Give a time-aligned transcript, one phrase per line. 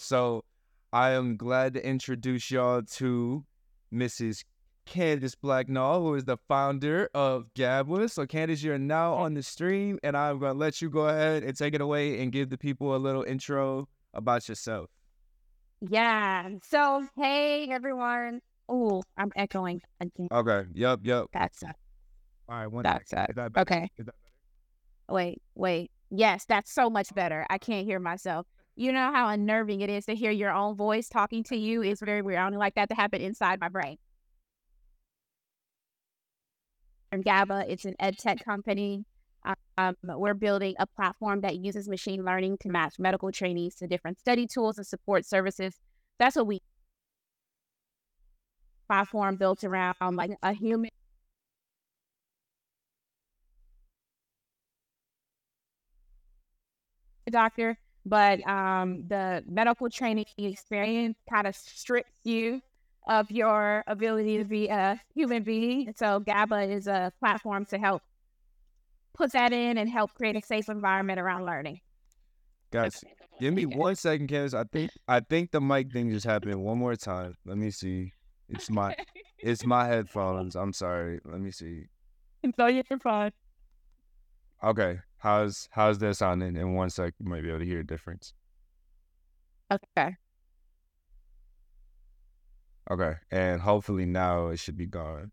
[0.00, 0.44] So
[0.92, 3.44] I am glad to introduce y'all to
[3.92, 4.44] Mrs.
[4.86, 8.08] Candice Blacknall, who is the founder of GABA.
[8.08, 11.42] So, Candice, you're now on the stream, and I'm going to let you go ahead
[11.42, 14.88] and take it away and give the people a little intro about yourself.
[15.80, 16.48] Yeah.
[16.64, 18.40] So, hey, everyone.
[18.68, 20.28] Oh, I'm echoing again.
[20.32, 20.64] Okay.
[20.74, 21.00] Yep.
[21.02, 21.26] Yep.
[21.32, 21.76] That's it.
[22.48, 22.66] All right.
[22.66, 23.26] One That's it.
[23.30, 23.52] Is that?
[23.56, 23.90] Okay.
[25.08, 25.90] Wait, wait.
[26.10, 27.46] Yes, that's so much better.
[27.50, 28.46] I can't hear myself.
[28.80, 31.82] You know how unnerving it is to hear your own voice talking to you?
[31.82, 32.38] It's very weird.
[32.38, 33.98] I don't like that to happen inside my brain.
[37.10, 39.04] From GABA, it's an ed tech company.
[39.76, 44.18] Um, we're building a platform that uses machine learning to match medical trainees to different
[44.18, 45.74] study tools and support services.
[46.18, 46.62] That's what we
[48.88, 50.88] platform built around like a human
[57.30, 57.76] doctor,
[58.06, 62.60] but um, the medical training experience kind of strips you
[63.06, 65.92] of your ability to be a human being.
[65.96, 68.02] So GABA is a platform to help
[69.14, 71.80] put that in and help create a safe environment around learning.
[72.70, 73.02] Guys,
[73.40, 74.54] give me one second, Candice.
[74.54, 77.34] I think I think the mic thing just happened one more time.
[77.44, 78.12] Let me see.
[78.48, 78.94] It's my
[79.38, 80.54] it's my headphones.
[80.54, 81.20] I'm sorry.
[81.24, 81.86] Let me see.
[82.56, 83.32] so you're fine.
[84.62, 85.00] Okay.
[85.20, 86.56] How's how's that sounding?
[86.56, 88.32] In one sec, you might be able to hear a difference.
[89.70, 90.16] Okay.
[92.90, 93.14] Okay.
[93.30, 95.30] And hopefully now it should be gone.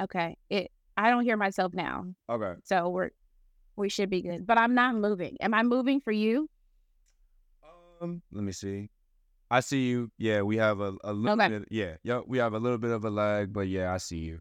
[0.00, 0.36] Okay.
[0.50, 0.70] It.
[0.96, 2.54] I don't hear myself now, Okay.
[2.64, 3.10] so we're
[3.76, 4.46] we should be good.
[4.46, 5.36] But I'm not moving.
[5.40, 6.48] Am I moving for you?
[8.00, 8.90] Um, let me see.
[9.50, 10.10] I see you.
[10.18, 11.48] Yeah, we have a, a little Okay.
[11.48, 11.68] bit.
[11.70, 12.24] Yeah, yep.
[12.26, 14.40] We have a little bit of a lag, but yeah, I see you.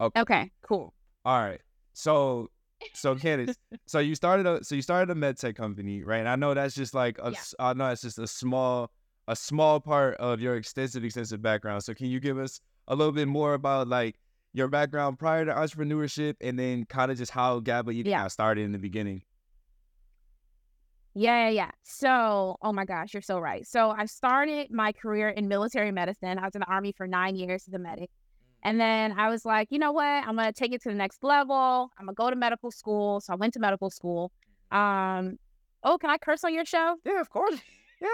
[0.00, 0.20] Okay.
[0.20, 0.50] Okay.
[0.62, 0.94] Cool.
[1.24, 1.60] All right.
[1.92, 2.50] So,
[2.94, 6.18] so Candice, so you started a so you started a med tech company, right?
[6.20, 7.38] And I know that's just like a, Yeah.
[7.58, 8.90] I know it's just a small
[9.28, 11.84] a small part of your extensive extensive background.
[11.84, 14.16] So can you give us a little bit more about like
[14.52, 18.28] your background prior to entrepreneurship, and then kind of just how GABA even Yeah.
[18.28, 19.22] started in the beginning?
[21.14, 21.70] Yeah, yeah, yeah.
[21.82, 23.66] So, oh my gosh, you're so right.
[23.66, 26.38] So, I started my career in military medicine.
[26.38, 28.10] I was in the army for nine years as a medic.
[28.62, 30.04] And then I was like, you know what?
[30.04, 31.90] I'm going to take it to the next level.
[31.98, 33.20] I'm going to go to medical school.
[33.20, 34.30] So, I went to medical school.
[34.70, 35.38] Um,
[35.82, 36.96] oh, can I curse on your show?
[37.04, 37.60] Yeah, of course.
[38.00, 38.08] Yeah,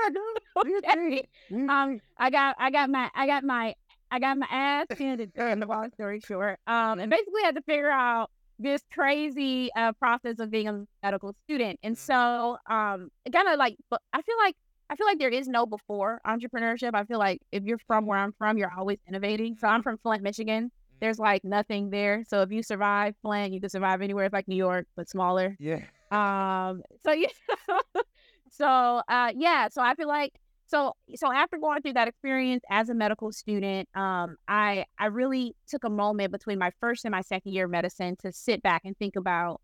[0.57, 1.29] Okay.
[1.53, 3.75] Um, I got, I got my, I got my,
[4.11, 5.33] I got my ass handed.
[5.37, 9.93] And the long story short, um, and basically had to figure out this crazy uh,
[9.93, 11.79] process of being a medical student.
[11.83, 13.77] And so, um, it kind of like,
[14.13, 14.57] I feel like,
[14.91, 16.93] I feel like there is no before entrepreneurship.
[16.95, 19.57] I feel like if you're from where I'm from, you're always innovating.
[19.59, 20.71] So I'm from Flint, Michigan.
[21.01, 22.25] There's like nothing there.
[22.27, 24.25] So if you survive Flint, you can survive anywhere.
[24.25, 25.57] It's like New York, but smaller.
[25.61, 25.83] Yeah.
[26.11, 26.83] Um.
[27.05, 27.29] So yeah.
[28.51, 29.33] so uh.
[29.37, 29.69] Yeah.
[29.69, 30.33] So I feel like
[30.69, 35.57] so so after going through that experience as a medical student, um, I I really
[35.67, 38.83] took a moment between my first and my second year of medicine to sit back
[38.85, 39.61] and think about,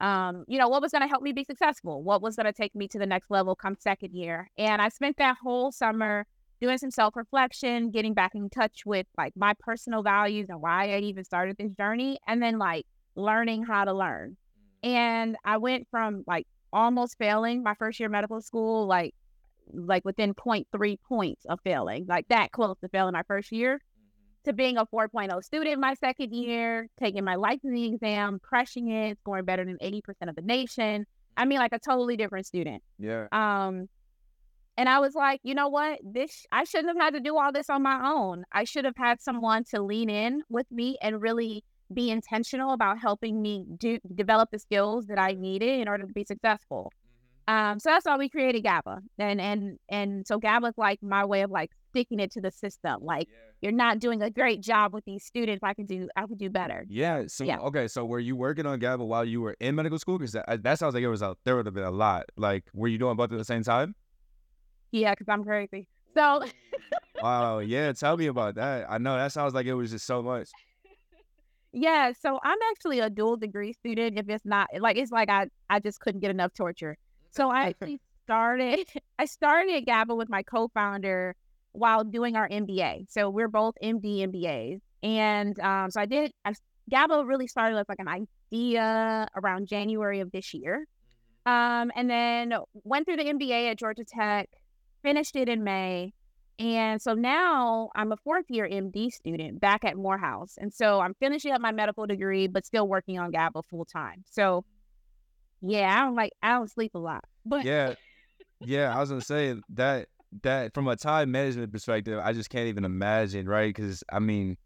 [0.00, 2.52] um, you know, what was going to help me be successful, what was going to
[2.52, 6.26] take me to the next level come second year, and I spent that whole summer
[6.60, 10.94] doing some self reflection, getting back in touch with like my personal values and why
[10.94, 14.36] I even started this journey, and then like learning how to learn.
[14.82, 19.14] And I went from like almost failing my first year of medical school, like
[19.72, 23.80] like within 0.3 points of failing, like that close to failing my first year,
[24.48, 29.44] to being a 4.0 student my second year, taking my licensing exam, crushing it, scoring
[29.44, 31.06] better than 80% of the nation.
[31.36, 32.82] I mean, like a totally different student.
[32.98, 33.28] Yeah.
[33.30, 33.88] Um,
[34.76, 36.00] and I was like, you know what?
[36.02, 38.44] This I shouldn't have had to do all this on my own.
[38.52, 42.98] I should have had someone to lean in with me and really be intentional about
[42.98, 46.92] helping me do develop the skills that I needed in order to be successful.
[47.48, 51.24] Um, so that's why we created GABA, and and and so GABA is like my
[51.24, 52.98] way of like sticking it to the system.
[53.02, 53.28] Like
[53.60, 55.62] you're not doing a great job with these students.
[55.64, 56.84] I can do I can do better.
[56.88, 57.24] Yeah.
[57.26, 57.58] So Yeah.
[57.58, 57.88] okay.
[57.88, 60.18] So were you working on GABA while you were in medical school?
[60.18, 62.26] Because that, uh, that sounds like it was a there would have been a lot.
[62.36, 63.94] Like, were you doing both at the same time?
[64.92, 65.88] Yeah, because I'm crazy.
[66.14, 66.44] So
[67.22, 67.58] Wow.
[67.58, 67.92] Yeah.
[67.92, 68.86] Tell me about that.
[68.88, 70.48] I know that sounds like it was just so much.
[71.72, 74.18] Yeah, so I'm actually a dual degree student.
[74.18, 76.96] If it's not like it's like I I just couldn't get enough torture.
[76.96, 77.36] Mm.
[77.36, 78.88] So I actually started
[79.18, 81.34] I started GABA with my co-founder
[81.72, 83.06] while doing our MBA.
[83.10, 86.32] So we're both MD MBAs, and um, so I did.
[86.44, 86.54] I,
[86.90, 90.86] GABA really started with like an idea around January of this year,
[91.46, 92.54] um, and then
[92.84, 94.48] went through the MBA at Georgia Tech,
[95.02, 96.12] finished it in May,
[96.58, 100.56] and so now I'm a fourth year MD student back at Morehouse.
[100.58, 104.24] And so I'm finishing up my medical degree, but still working on GABA full time.
[104.28, 104.64] So
[105.62, 107.24] yeah, I don't like, I don't sleep a lot.
[107.46, 107.94] But Yeah.
[108.60, 110.08] yeah, I was gonna say that
[110.42, 113.74] that from a time management perspective, I just can't even imagine, right?
[113.74, 114.56] Because I mean,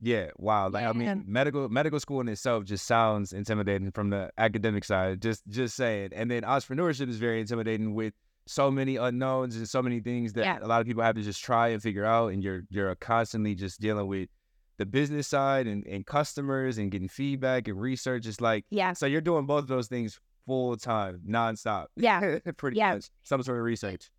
[0.00, 0.68] yeah, wow.
[0.68, 5.22] Like I mean, medical medical school in itself just sounds intimidating from the academic side.
[5.22, 8.12] Just just saying, and then entrepreneurship is very intimidating with
[8.46, 10.58] so many unknowns and so many things that Yeah.
[10.60, 13.54] a lot of people have to just try and figure out, and you're you're constantly
[13.54, 14.28] just dealing with
[14.76, 18.26] the business side and, and customers and getting feedback and research.
[18.26, 18.92] It's like Yeah.
[18.92, 21.86] so you're doing both of those things full time, nonstop.
[21.96, 22.38] Yeah.
[22.58, 22.94] pretty Yeah.
[22.94, 24.10] much some sort of research.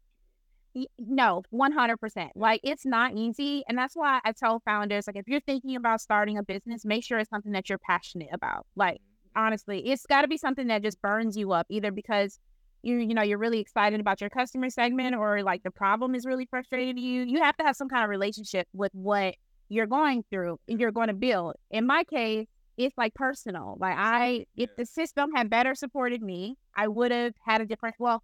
[1.00, 2.30] No, 100%.
[2.36, 3.64] Like it's not easy.
[3.68, 7.04] And that's why I tell founders like, if you're thinking about starting a business, make
[7.04, 8.66] sure it's something that you're passionate about.
[8.76, 9.00] Like,
[9.36, 12.40] honestly, it's got to be something that just burns you up either because
[12.84, 16.26] you, you know, you're really excited about your customer segment or like the problem is
[16.26, 17.24] really frustrating to you.
[17.24, 19.36] You have to have some kind of relationship with what
[19.70, 21.56] you're going through, and you're going to build.
[21.72, 23.78] In my case, it's like personal.
[23.80, 27.96] Like, I, if the system had better supported me, I would have had a different,
[27.98, 28.22] well,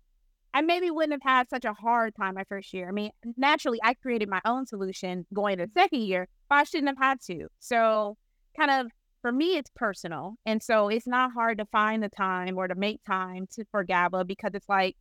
[0.54, 2.90] I maybe wouldn't have had such a hard time my first year.
[2.90, 6.64] I mean, naturally, I created my own solution going to the second year, but I
[6.64, 7.48] shouldn't have had to.
[7.60, 8.18] So,
[8.58, 12.58] kind of for me, it's personal, and so it's not hard to find the time
[12.58, 14.98] or to make time to for GABA because it's like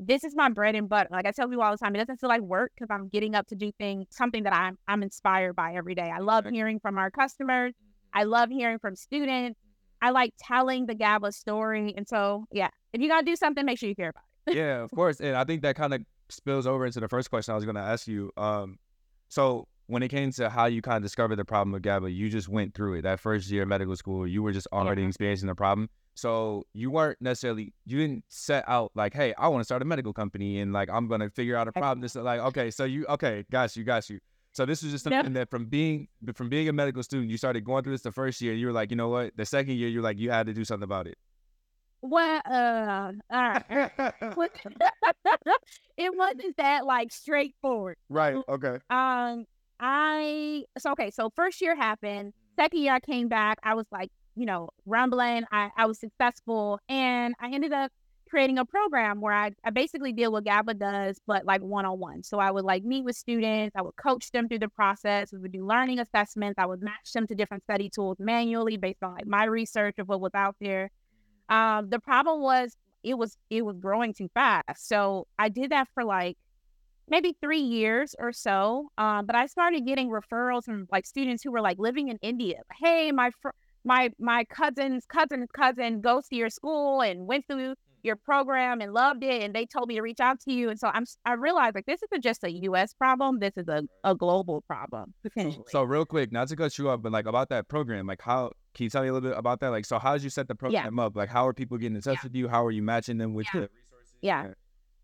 [0.00, 1.08] this is my bread and butter.
[1.10, 3.34] Like I tell people all the time, it doesn't feel like work because I'm getting
[3.34, 6.10] up to do things, something that I'm I'm inspired by every day.
[6.14, 7.72] I love hearing from our customers.
[7.72, 8.18] Mm-hmm.
[8.20, 9.58] I love hearing from students.
[9.58, 10.08] Mm-hmm.
[10.08, 13.78] I like telling the GABA story, and so yeah, if you gotta do something, make
[13.78, 14.33] sure you care about it.
[14.50, 15.20] Yeah, of course.
[15.20, 17.76] And I think that kind of spills over into the first question I was going
[17.76, 18.30] to ask you.
[18.36, 18.78] Um,
[19.28, 22.30] so when it came to how you kind of discovered the problem with GABA, you
[22.30, 23.02] just went through it.
[23.02, 25.08] That first year of medical school, you were just already Yeah.
[25.08, 25.90] experiencing the problem.
[26.14, 29.84] So you weren't necessarily you didn't set out like, hey, I want to start a
[29.84, 32.00] medical company and like I'm gonna figure out a problem.
[32.02, 34.20] This like okay, so you okay, got you, got you.
[34.52, 37.64] So this was just something that from being from being a medical student, you started
[37.64, 38.54] going through this the first year.
[38.54, 39.36] You were like, you know what?
[39.36, 41.18] The second year, you're like, you had to do something about it.
[42.04, 43.90] Well, uh, all right.
[45.96, 47.96] It wasn't that like straightforward.
[48.10, 48.36] right.
[48.46, 48.78] Okay.
[48.90, 49.46] Um,
[49.80, 51.10] I so okay.
[51.10, 52.34] So first year happened.
[52.56, 53.58] Second year I came back.
[53.62, 55.44] I was like, you know, rumbling.
[55.50, 57.90] I I was successful, and I ended up
[58.28, 61.98] creating a program where I I basically did what GABA does, but like one on
[61.98, 62.22] one.
[62.22, 63.74] So I would like meet with students.
[63.76, 65.32] I would coach them through the process.
[65.32, 66.56] We would do learning assessments.
[66.58, 70.08] I would match them to different study tools manually based on like my research of
[70.08, 70.90] what was out there.
[71.48, 74.88] Um, the problem was it was it was growing too fast.
[74.88, 76.36] So I did that for like
[77.08, 78.88] maybe three years or so.
[78.98, 82.60] Um, but I started getting referrals from like students who were like living in India.
[82.80, 83.50] Hey, my fr-
[83.84, 88.92] my my cousin's cousin's cousin goes to your school and went through your program and
[88.92, 90.70] loved it, and they told me to reach out to you.
[90.70, 92.94] And so I'm I realized like this isn't just a U.S.
[92.94, 93.38] problem.
[93.38, 95.64] This is a, a global problem potentially.
[95.68, 98.52] So real quick, not to cut you up, but like about that program, like how
[98.74, 99.68] can you tell me a little bit about that?
[99.68, 101.16] Like, so how did you set the program up?
[101.16, 102.48] Like, how are people getting in touch with you?
[102.48, 103.60] How are you matching them with Yeah.
[103.62, 104.14] the resources?
[104.20, 104.46] Yeah.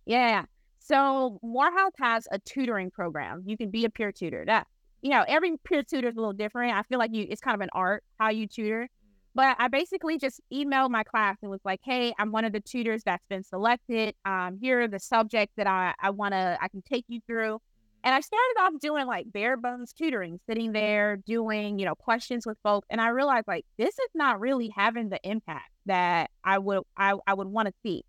[0.06, 0.44] Yeah.
[0.80, 3.42] So Morehouse has a tutoring program.
[3.46, 4.44] You can be a peer tutor.
[4.46, 4.66] That
[5.02, 6.74] you know, every peer tutor is a little different.
[6.76, 8.88] I feel like you it's kind of an art how you tutor.
[9.34, 12.58] But I basically just emailed my class and was like, "Hey, I'm one of the
[12.60, 14.14] tutors that's been selected.
[14.24, 17.60] Um, here are the subjects that I I want to I can take you through."
[18.02, 20.72] And I started off doing like bare bones tutoring, sitting mm-hmm.
[20.72, 24.72] there doing you know questions with folks, and I realized like this is not really
[24.74, 28.04] having the impact that I would I I would want to see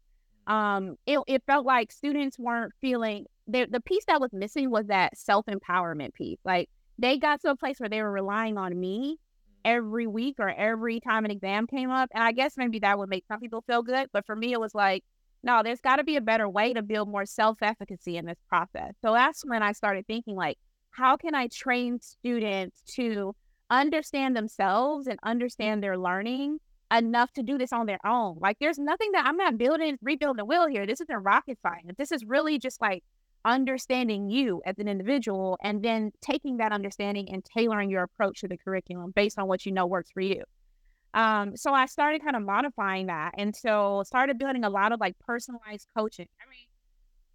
[0.47, 0.53] mm-hmm.
[0.53, 4.87] um it, it felt like students weren't feeling the the piece that was missing was
[4.87, 6.69] that self-empowerment piece like
[6.99, 9.59] they got to a place where they were relying on me mm-hmm.
[9.65, 13.09] every week or every time an exam came up and i guess maybe that would
[13.09, 15.03] make some people feel good but for me it was like
[15.43, 18.93] no there's got to be a better way to build more self-efficacy in this process
[19.03, 20.57] so that's when i started thinking like
[20.91, 23.35] how can i train students to
[23.71, 25.29] understand themselves and mm.
[25.29, 26.59] understand their learning
[26.93, 28.37] enough to do this on their own.
[28.39, 30.85] Like there's nothing that I'm not building, rebuilding the wheel here.
[30.85, 31.95] This isn't rocket science.
[31.97, 33.03] This is really just like
[33.43, 38.47] understanding you as an individual and then taking that understanding and tailoring your approach to
[38.47, 40.43] the curriculum based on what you know works for you.
[41.13, 43.33] Um, so I started kind of modifying that.
[43.37, 46.27] And so started building a lot of like personalized coaching.
[46.39, 46.65] I mean,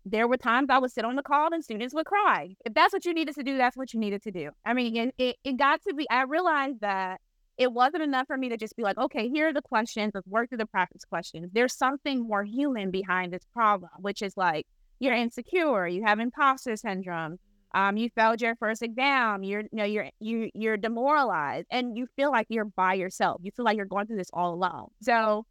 [0.05, 2.55] there were times I would sit on the call and students would cry.
[2.65, 4.51] If that's what you needed to do, that's what you needed to do.
[4.65, 7.21] I mean, it, it, it got to be, I realized that
[7.59, 10.13] it wasn't enough for me to just be like, okay, here are the questions.
[10.15, 11.51] Let's work through the practice questions.
[11.53, 14.67] There's something more human behind this problem, which is like
[15.01, 17.39] you're insecure, you have imposter syndrome,
[17.75, 22.07] um, you failed your first exam, you're you know, you're you you're demoralized, and you
[22.17, 23.41] feel like you're by yourself.
[23.43, 24.89] You feel like you're going through this all alone.
[25.03, 25.45] So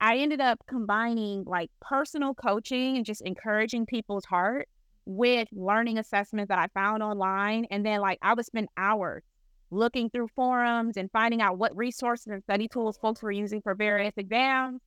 [0.00, 4.68] I ended up combining like personal coaching and just encouraging people's heart
[5.06, 7.66] with learning assessments that I found online.
[7.70, 9.22] And then like I would spend hours
[9.70, 13.74] looking through forums and finding out what resources and study tools folks were using for
[13.74, 14.80] various exams.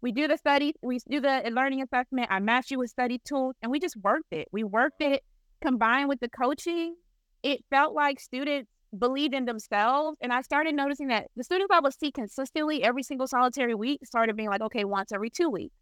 [0.00, 2.28] we do the study, we do the learning assessment.
[2.30, 4.48] I match you with study tools, and we just worked it.
[4.52, 5.22] We worked it
[5.60, 6.94] combined with the coaching.
[7.42, 10.18] It felt like students believed in themselves.
[10.20, 14.00] And I started noticing that the students I would see consistently every single solitary week
[14.04, 15.74] started being like, okay, once every two weeks.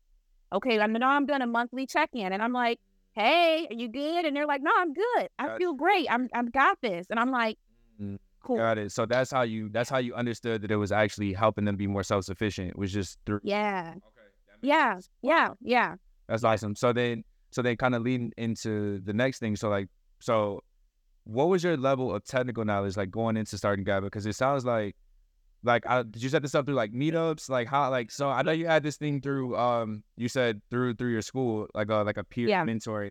[0.52, 2.32] Okay, I know I'm doing a monthly check in.
[2.32, 2.78] And I'm like,
[3.12, 4.24] hey, are you good?
[4.24, 5.28] And they're like, no, I'm good.
[5.38, 6.06] I feel great.
[6.10, 7.06] I'm I've got this.
[7.10, 7.58] And I'm like,
[8.00, 8.58] Mm, cool.
[8.58, 8.92] Got it.
[8.92, 11.86] So that's how you that's how you understood that it was actually helping them be
[11.86, 12.70] more self sufficient.
[12.70, 13.40] It was just through.
[13.42, 13.94] Yeah.
[13.96, 14.02] Okay.
[14.62, 15.00] Yeah.
[15.22, 15.50] Yeah.
[15.60, 15.94] Yeah.
[16.28, 16.74] That's awesome.
[16.74, 19.56] So then, so then, kind of leading into the next thing.
[19.56, 19.88] So like,
[20.20, 20.62] so
[21.24, 24.06] what was your level of technical knowledge like going into starting GABA?
[24.06, 24.94] Because it sounds like,
[25.62, 27.48] like, I, did you set this up through like meetups?
[27.50, 30.94] Like how, like, so I know you had this thing through, um, you said through
[30.94, 32.64] through your school, like a like a peer Yeah.
[32.64, 33.10] mentoring,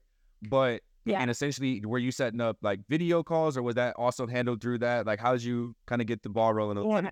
[0.50, 1.22] but Yeah.
[1.22, 4.78] and essentially, were you setting up like video calls, or was that also handled through
[4.80, 5.06] that?
[5.06, 6.78] Like, how did you kind of get the ball rolling?
[6.90, 7.10] Yeah.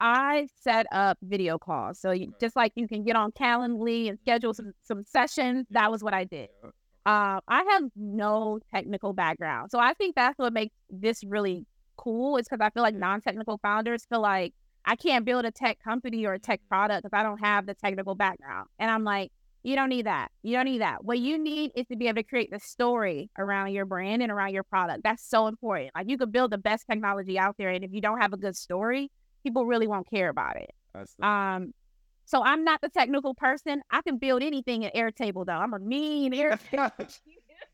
[0.00, 1.98] I set up video calls.
[1.98, 5.90] So you, just like you can get on Calendly and schedule some, some sessions, that
[5.90, 6.48] was what I did.
[7.06, 9.70] Uh, I have no technical background.
[9.70, 11.66] So I think that's what makes this really
[11.96, 14.54] cool is because I feel like non-technical founders feel like
[14.86, 17.74] I can't build a tech company or a tech product if I don't have the
[17.74, 18.68] technical background.
[18.78, 19.30] And I'm like,
[19.62, 20.30] you don't need that.
[20.42, 21.04] You don't need that.
[21.04, 24.32] What you need is to be able to create the story around your brand and
[24.32, 25.02] around your product.
[25.04, 25.90] That's so important.
[25.94, 27.68] Like you could build the best technology out there.
[27.68, 29.10] And if you don't have a good story,
[29.42, 30.70] people really won't care about it.
[31.22, 31.72] Um,
[32.24, 33.82] so I'm not the technical person.
[33.90, 35.52] I can build anything in Airtable though.
[35.52, 37.18] I'm a mean Airtable.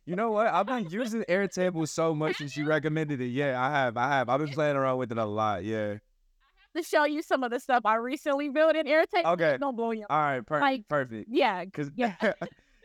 [0.04, 0.46] You know what?
[0.48, 3.26] I've been using Airtable so much since you recommended it.
[3.26, 3.96] Yeah, I have.
[3.96, 4.28] I have.
[4.28, 5.64] I've been playing around with it a lot.
[5.64, 5.96] Yeah.
[6.76, 9.32] to show you some of the stuff I recently built in Airtable.
[9.32, 9.56] Okay.
[9.60, 10.04] Don't blow you.
[10.08, 10.46] All right.
[10.46, 11.28] Per- Like, perfect.
[11.30, 12.14] Yeah, Cause Yeah.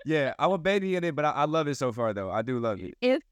[0.05, 2.31] yeah, I'm a baby in it, but I, I love it so far though.
[2.31, 2.93] I do love it.
[3.01, 3.25] it's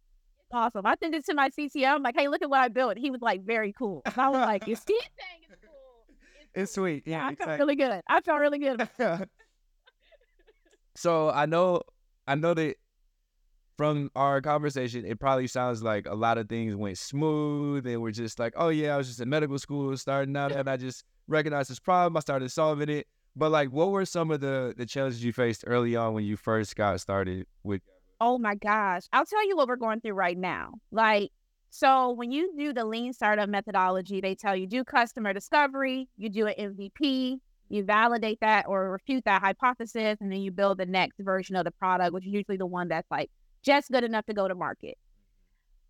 [0.52, 0.86] awesome.
[0.86, 1.96] I sent it to my CTO.
[1.96, 2.98] I'm like, hey, look at what I built.
[2.98, 4.02] He was like, very cool.
[4.06, 6.16] And I was like, you see it saying it's cool.
[6.54, 7.04] It's sweet.
[7.06, 7.28] Yeah, Yeah.
[7.28, 8.02] I felt really good.
[8.08, 8.90] I felt really good.
[10.96, 11.82] so I know,
[12.28, 12.76] I know that
[13.78, 17.88] from our conversation, it probably sounds like a lot of things went smooth.
[17.88, 20.70] and we're just like, oh yeah, I was just in medical school starting out, and
[20.70, 22.18] I just recognized this problem.
[22.18, 23.08] I started solving it.
[23.36, 26.36] But like, what were some of the the challenges you faced early on when you
[26.36, 27.82] first got started with?
[28.22, 29.04] Oh my gosh.
[29.14, 30.74] I'll tell you what we're going through right now.
[30.92, 31.30] Like,
[31.70, 36.30] so when you do the lean startup methodology, they tell you do customer discovery, you
[36.30, 37.38] do an MVP,
[37.70, 41.66] you validate that or refute that hypothesis, and then you build the next version of
[41.66, 43.30] the product, which is usually the one that's like
[43.64, 44.98] just good enough to go to market.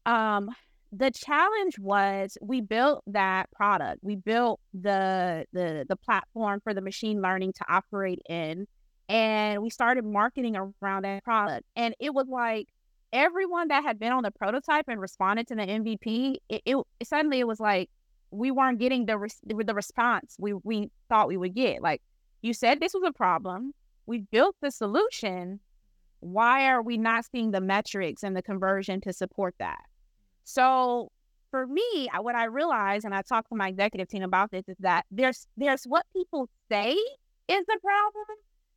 [0.05, 0.49] Um,
[0.91, 3.99] the challenge was we built that product.
[4.03, 8.67] We built the the the platform for the machine learning to operate in
[9.09, 11.65] and we started marketing around that product.
[11.75, 12.67] And it was like
[13.11, 17.39] everyone that had been on the prototype and responded to the MVP, it, it suddenly
[17.39, 17.89] it was like
[18.31, 21.81] we weren't getting the the response we we thought we would get.
[21.81, 22.01] Like
[22.43, 23.73] you said, this was a problem.
[24.05, 25.59] We built the solution.
[26.19, 29.81] Why are we not seeing the metrics and the conversion to support that?
[30.43, 31.11] So
[31.49, 34.77] for me, what I realized, and I talked to my executive team about this, is
[34.81, 38.25] that there's there's what people say is the problem,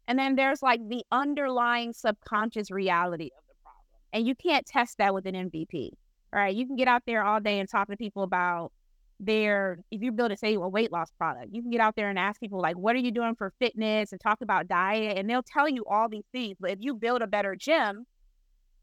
[0.09, 3.85] and then there's like the underlying subconscious reality of the problem.
[4.13, 5.91] And you can't test that with an MVP.
[6.33, 6.55] right?
[6.55, 8.73] You can get out there all day and talk to people about
[9.21, 12.11] their, if you build a, say, a weight loss product, you can get out there
[12.11, 15.17] and ask people, like, what are you doing for fitness and talk about diet?
[15.19, 16.57] And they'll tell you all these things.
[16.61, 18.07] But if you build a better gym,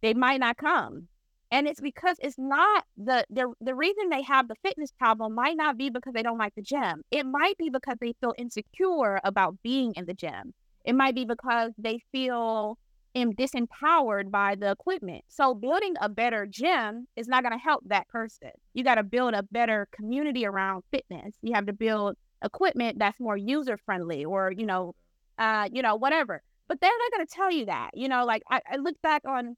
[0.02, 1.08] they might not come.
[1.52, 5.58] And it's because it's not the, the the reason they have the fitness problem might
[5.58, 7.02] not be because they don't like the gym.
[7.12, 10.54] It might be because they feel insecure about being in the gym.
[10.90, 12.80] It might be because they feel
[13.14, 15.24] am disempowered by the equipment.
[15.28, 18.50] So building a better gym is not going to help that person.
[18.74, 21.36] You got to build a better community around fitness.
[21.44, 24.96] You have to build equipment that's more user friendly or, you know,
[25.38, 26.42] uh, you know, whatever.
[26.68, 27.92] But they're not going to tell you that.
[27.94, 29.56] You know, like I, I look back on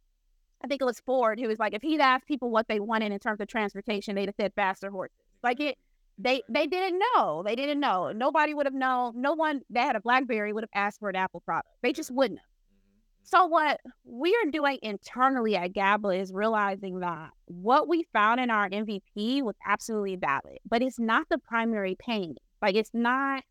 [0.61, 3.13] I think it was Ford who was like, if he'd asked people what they wanted
[3.13, 5.15] in terms of transportation, they'd have said faster horses.
[5.41, 5.77] Like it
[6.21, 7.43] they they didn't know.
[7.43, 8.11] They didn't know.
[8.11, 9.19] Nobody would have known.
[9.19, 11.69] No one that had a BlackBerry would have asked for an Apple product.
[11.81, 12.45] They just wouldn't have.
[12.45, 13.51] Mm-hmm, so mm-hmm.
[13.51, 18.69] what we are doing internally at GABA is realizing that what we found in our
[18.69, 22.35] MVP was absolutely valid, but it's not the primary pain.
[22.61, 23.43] Like it's not.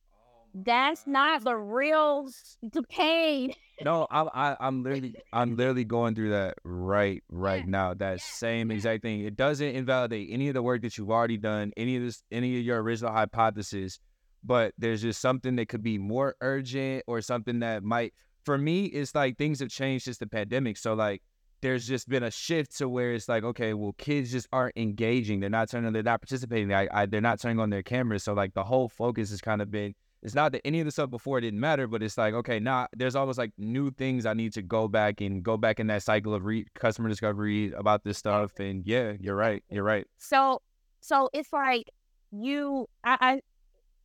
[0.54, 2.28] That's not the real
[2.62, 3.52] the pain.
[3.80, 7.94] No, I'm I, I'm literally I'm literally going through that right right Yeah, now.
[7.94, 9.20] That yeah, same exact thing.
[9.20, 12.58] It doesn't invalidate any of the work that you've already done, any of this, any
[12.58, 14.00] of your original hypothesis.
[14.42, 18.14] But there's just something that could be more urgent or something that might.
[18.44, 20.78] For me, it's like things have changed since the pandemic.
[20.78, 21.22] So like,
[21.60, 25.40] there's just been a shift to where it's like, okay, well, kids just aren't engaging.
[25.40, 25.92] They're not turning.
[25.92, 26.72] They're not participating.
[26.72, 28.24] I, I, they're not turning on their cameras.
[28.24, 30.90] So like, the whole focus has kind of been it's not that any of the
[30.90, 34.34] stuff before didn't matter, but it's like okay, now there's almost like new things I
[34.34, 38.04] need to go back and go back in that cycle of re- customer discovery about
[38.04, 38.58] this stuff.
[38.58, 39.62] And yeah, you're right.
[39.70, 40.06] You're right.
[40.18, 40.62] So
[41.00, 41.90] so it's like
[42.30, 43.40] you I, I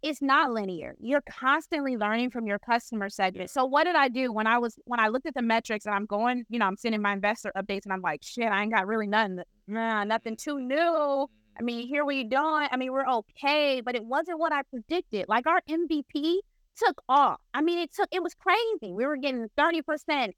[0.05, 0.95] it's not linear.
[1.00, 3.50] You're constantly learning from your customer segment.
[3.50, 5.95] So what did I do when I was when I looked at the metrics and
[5.95, 8.72] I'm going, you know, I'm sending my investor updates and I'm like, shit, I ain't
[8.72, 11.27] got really nothing, nah, nothing too new.
[11.57, 12.67] I mean, here we doing.
[12.71, 15.25] I mean, we're okay, but it wasn't what I predicted.
[15.27, 16.39] Like our MVP
[16.77, 17.39] took off.
[17.53, 18.93] I mean, it took it was crazy.
[18.93, 19.81] We were getting 30%,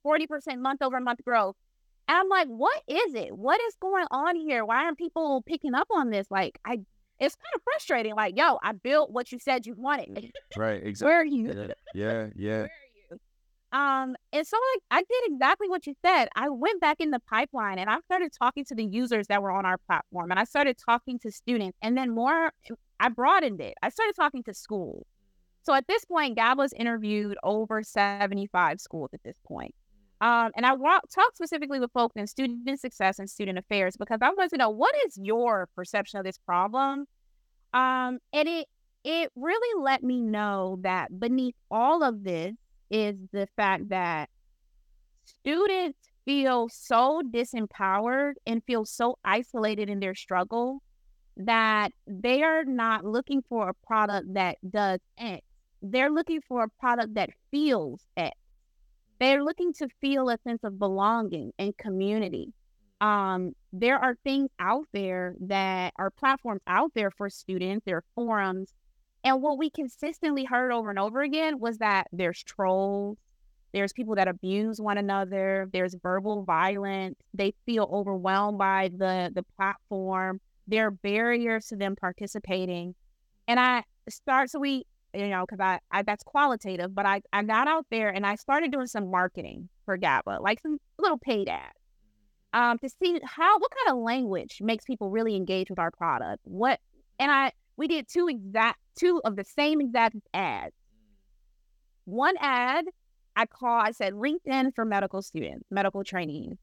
[0.06, 1.56] 40% month over month growth.
[2.08, 3.36] And I'm like, what is it?
[3.36, 4.64] What is going on here?
[4.64, 6.28] Why aren't people picking up on this?
[6.30, 6.80] Like, I
[7.20, 8.16] it's kind of frustrating.
[8.16, 10.32] Like, yo, I built what you said you wanted.
[10.56, 10.82] Right.
[10.88, 11.12] Exactly.
[11.12, 11.74] Where are you?
[11.94, 12.28] Yeah.
[12.36, 12.68] Yeah.
[13.74, 16.30] Um, and so like I did exactly what you said.
[16.36, 19.52] I went back in the pipeline and I started talking to the users that were
[19.52, 22.52] on our platform and I started talking to students and then more
[23.00, 23.74] I broadened it.
[23.82, 25.06] I started talking to schools.
[25.64, 29.76] So at this point, GABA's interviewed over 75 schools at this point.
[30.22, 34.20] Um, and I wa- talked specifically with folks in student success and student affairs because
[34.22, 37.06] I wanted to know what is your perception of this problem.
[37.74, 38.68] Um, and it
[39.04, 42.56] it really let me know that beneath all of this
[42.90, 44.30] is the fact that
[45.26, 50.82] students feel so disempowered and feel so isolated in their struggle
[51.38, 55.46] that they are not looking for a product that does X.
[55.82, 58.36] They're looking for a product that feels X.
[59.20, 62.54] They're looking to feel a sense of belonging and community.
[63.00, 68.04] Um, there are things out there that are platforms out there for students, there are
[68.16, 68.74] forums.
[69.28, 73.18] And what we consistently heard over and over again was that there's trolls,
[73.74, 79.44] there's people that abuse one another, there's verbal violence, they feel overwhelmed by the the
[79.58, 82.96] platform, there are barriers to them participating.
[83.50, 87.44] And I start so we you know, because I, I that's qualitative, but I, I
[87.44, 91.50] got out there and I started doing some marketing for GABA, like some little paid
[91.50, 91.74] ads,
[92.54, 96.44] um, to see how what kind of language makes people really engage with our product.
[96.46, 96.80] What
[97.20, 100.76] and I we did two exact two of the same exact ads.
[102.06, 102.86] One ad
[103.36, 106.58] I call I said LinkedIn for medical students, medical trainees.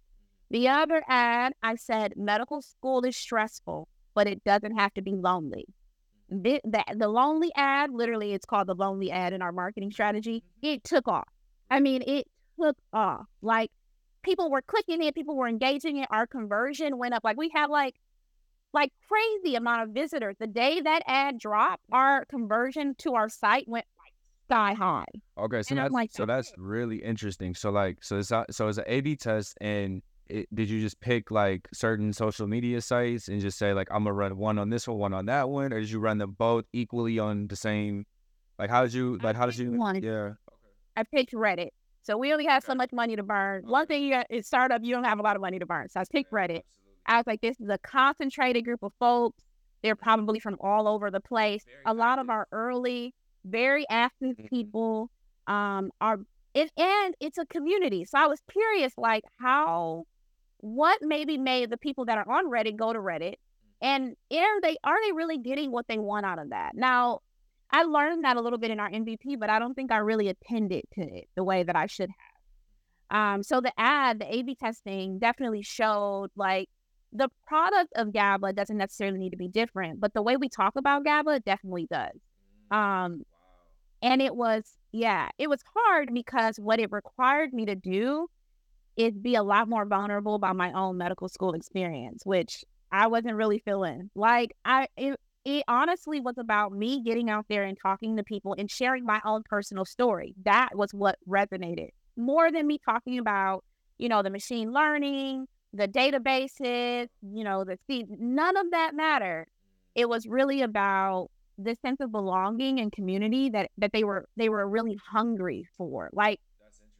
[0.50, 5.12] The other ad I said medical school is stressful, but it doesn't have to be
[5.12, 5.66] lonely
[6.30, 10.42] the, the, the lonely ad, literally, it's called the lonely ad in our marketing strategy.
[10.58, 10.74] Mm-hmm.
[10.74, 11.28] It took off.
[11.70, 12.26] I mean, it
[12.60, 13.26] took off.
[13.42, 13.70] Like
[14.22, 16.08] people were clicking it, people were engaging it.
[16.10, 17.24] Our conversion went up.
[17.24, 17.94] Like we had like
[18.74, 20.36] like crazy amount of visitors.
[20.38, 24.12] The day that ad dropped, our conversion to our site went like
[24.48, 25.06] sky high.
[25.38, 27.54] Okay, so And that's like, so that's really interesting.
[27.54, 31.00] So like, so it's a- so it's an A/B test, and it, did you just
[31.00, 34.70] pick like certain social media sites and just say like I'm gonna run one on
[34.70, 37.56] this one, one on that one, or did you run them both equally on the
[37.56, 38.06] same?
[38.58, 39.36] Like, how did you I like?
[39.36, 39.72] How did you?
[39.72, 40.02] one.
[40.02, 40.32] Yeah.
[40.96, 41.70] I picked Reddit.
[42.02, 43.66] So we only have so much money to burn.
[43.66, 45.88] One thing you got is startup, you don't have a lot of money to burn.
[45.88, 46.62] So I picked Reddit.
[47.06, 49.42] I was like, this is a concentrated group of folks.
[49.82, 51.64] They're probably from all over the place.
[51.84, 53.14] a lot of our early,
[53.44, 54.48] very active Mhm.
[54.48, 55.10] people
[55.46, 56.20] um, are,
[56.54, 58.06] it, and it's a community.
[58.06, 60.04] So I was curious, like, how,
[60.58, 63.34] what maybe made the people that are on Reddit go to Reddit,
[63.82, 66.70] and are they are they really getting what they want out of that?
[66.74, 67.20] Now,
[67.70, 70.28] I learned that a little bit in our MVP, but I don't think I really
[70.28, 73.34] attended to it the way that I should have.
[73.36, 76.70] Um, so the ad, the A/B testing, definitely showed like
[77.14, 80.74] the product of GABA doesn't necessarily need to be different, but the way we talk
[80.76, 82.18] about GABA definitely does.
[82.70, 83.24] Um,
[84.02, 88.28] and it was, yeah, it was hard because what it required me to do
[88.96, 93.36] is be a lot more vulnerable about my own medical school experience, which I wasn't
[93.36, 94.10] really feeling.
[94.14, 98.54] Like I, it, it honestly was about me getting out there and talking to people
[98.58, 100.34] and sharing my own personal story.
[100.44, 103.64] That was what resonated more than me talking about,
[103.98, 109.46] you know, the machine learning, the databases, you know, the see, none of that mattered.
[109.94, 114.48] It was really about the sense of belonging and community that that they were they
[114.48, 116.10] were really hungry for.
[116.12, 116.40] Like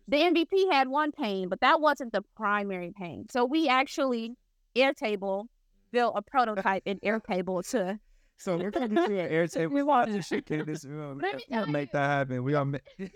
[0.08, 3.26] the MVP had one pain, but that wasn't the primary pain.
[3.30, 4.34] So we actually
[4.76, 5.46] Airtable
[5.92, 7.98] built a prototype in Airtable to
[8.36, 9.70] So we're gonna do an Airtable.
[9.70, 10.46] We want this shit.
[10.46, 10.84] Can this?
[10.84, 12.42] We're gonna, Let me we'll tell make that happen.
[12.42, 12.82] We gonna make.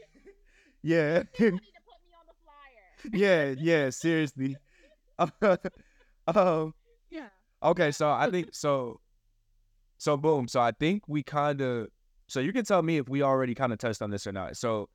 [0.82, 1.18] yeah.
[1.18, 3.12] to put me on the flyer.
[3.12, 3.54] yeah.
[3.58, 3.90] Yeah.
[3.90, 4.56] Seriously.
[5.18, 6.74] Um.
[7.10, 7.28] Yeah.
[7.62, 9.00] Okay, so I think so.
[9.96, 10.46] So boom.
[10.46, 11.88] So I think we kind of.
[12.28, 14.56] So you can tell me if we already kind of touched on this or not.
[14.56, 14.88] So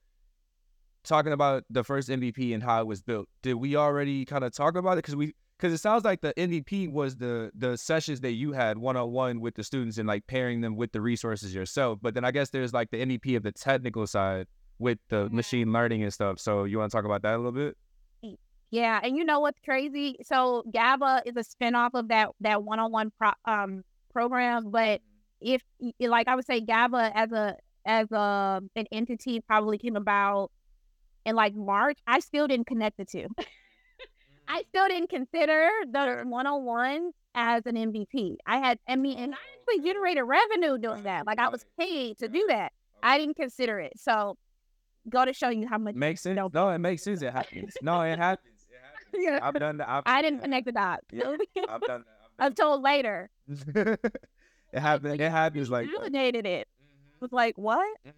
[1.03, 4.53] talking about the first MVP and how it was built, did we already kind of
[4.53, 4.95] talk about it?
[4.97, 8.77] Because we, because it sounds like the MVP was the the sessions that you had
[8.77, 11.99] one on one with the students and like pairing them with the resources yourself.
[12.01, 14.47] But then I guess there's like the MVP of the technical side
[14.79, 15.35] with the Yeah.
[15.35, 16.39] machine learning and stuff.
[16.39, 17.75] So you want to talk about that a little bit?
[18.73, 20.15] Yeah, and you know what's crazy?
[20.23, 24.99] So GABA is a spinoff of that that one-on-one pro- um program, but
[25.39, 25.61] if
[25.99, 27.55] like I would say GABA as a
[27.85, 30.49] as a an entity probably came about
[31.23, 33.27] in like March, I still didn't connect the two.
[34.47, 38.37] I still didn't consider the one-on-one as an MVP.
[38.47, 41.27] I had I mean and I actually generated revenue doing that.
[41.27, 42.71] Like I was paid to do that.
[43.03, 43.93] I didn't consider it.
[43.97, 44.35] So
[45.09, 46.37] go to show you how much Makes sense.
[46.37, 46.49] No.
[46.51, 47.21] No, it makes sense.
[47.21, 47.75] It happens.
[47.83, 48.52] No, it happens.
[49.17, 49.39] Yeah.
[49.43, 49.89] I've done that.
[49.89, 51.05] I've, I didn't connect the dots.
[51.11, 51.35] Yeah,
[51.69, 52.29] I've done that.
[52.39, 53.29] I'm told later.
[53.47, 53.99] it
[54.73, 55.19] happens.
[55.19, 56.67] It happens like validated it.
[56.81, 57.85] Mhm, Was like, what?
[58.05, 58.13] mhm.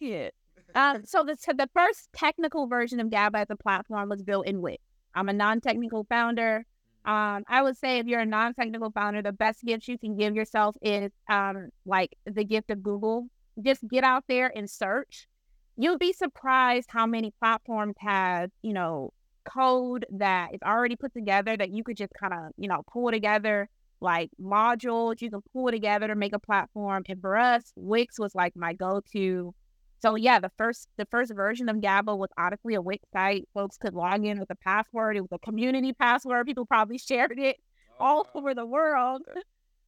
[0.00, 0.30] Yeah.
[0.74, 4.60] Um, so the the first technical version of GABA as a platform was built in
[4.60, 4.82] Wix.
[5.14, 6.64] I'm a non-technical founder.
[7.04, 10.34] Um, I would say if you're a non-technical founder, the best gift you can give
[10.34, 13.26] yourself is um like the gift of Google.
[13.62, 15.28] Just get out there and search.
[15.76, 19.12] You'll be surprised how many platforms have, you know,
[19.44, 23.10] code that is already put together that you could just kind of, you know, pull
[23.10, 23.68] together
[24.02, 27.04] like modules you can pull together to make a platform.
[27.08, 29.54] And for us, Wix was like my go-to.
[30.00, 33.48] So yeah, the first the first version of GABA was honestly a Wix site.
[33.54, 35.16] Folks could log in with a password.
[35.16, 36.46] It was a community password.
[36.46, 37.56] People probably shared it
[38.00, 39.22] all over the world.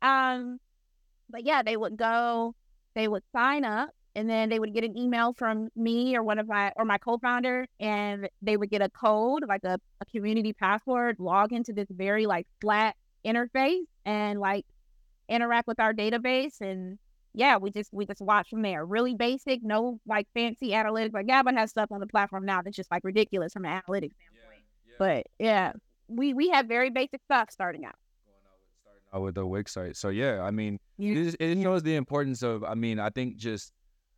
[0.01, 0.61] Um,
[1.29, 2.55] but yeah, they would go,
[2.95, 6.39] they would sign up, and then they would get an email from me or one
[6.39, 10.53] of my or my co-founder, and they would get a code, like a, a community
[10.53, 14.65] password, log into this very like flat interface and like
[15.29, 16.99] interact with our database and
[17.37, 18.85] yeah, we just we just watch from there.
[18.87, 21.13] Really basic, no like fancy analytics.
[21.15, 24.13] Like GABA has stuff on the platform now that's just like ridiculous from an analytics
[24.15, 24.63] standpoint.
[25.01, 25.73] But yeah,
[26.07, 27.97] we we have very basic stuff starting out.
[29.13, 29.97] out with the Wix site.
[29.97, 31.13] So yeah, I mean, Yeah.
[31.13, 32.63] it, just- it shows the importance of.
[32.63, 33.73] I mean, I think just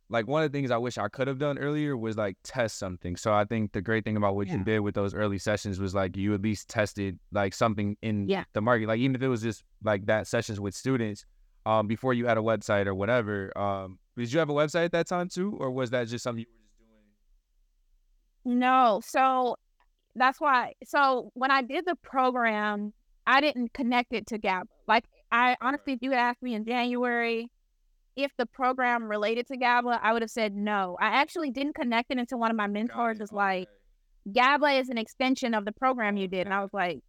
[0.09, 2.77] like one of the things I wish I could have done earlier was like test
[2.79, 3.15] something.
[3.17, 5.93] So I think the great thing about what you did with those early sessions was
[5.93, 8.45] like you at least tested like something in Yeah.
[8.53, 8.87] the market.
[8.87, 11.25] Like even if it was just like that sessions with students,
[11.65, 13.51] um, before you had a website or whatever.
[13.57, 16.39] Um, did you have a website at that time too, or was that just something
[16.39, 16.79] you were just
[18.45, 18.59] doing?
[18.59, 19.57] No, so
[20.15, 20.73] that's why.
[20.85, 22.93] So when I did the program,
[23.25, 24.69] I didn't connect it to GABA.
[24.87, 27.49] Like I honestly, if you had asked me in January
[28.17, 30.97] if the program related to GABA, I would have said no.
[30.99, 33.69] I actually didn't connect it until one of my mentors was like,
[34.33, 36.99] GABA is an extension of the program you did, and I was like,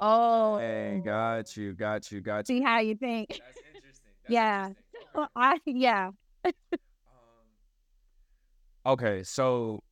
[0.00, 2.58] oh, Hey, got you, got you, got you.
[2.58, 3.28] see how you think.
[3.30, 3.42] That's
[3.74, 4.00] interesting.
[4.28, 4.66] Yeah.
[4.66, 5.26] interesting.
[5.36, 6.10] I yeah.
[6.44, 6.52] Um,
[8.86, 9.82] okay, so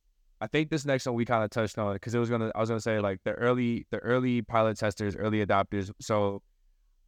[0.41, 2.59] I think this next one we kind of touched on because it was gonna I
[2.59, 5.91] was gonna say like the early the early pilot testers, early adopters.
[6.01, 6.41] So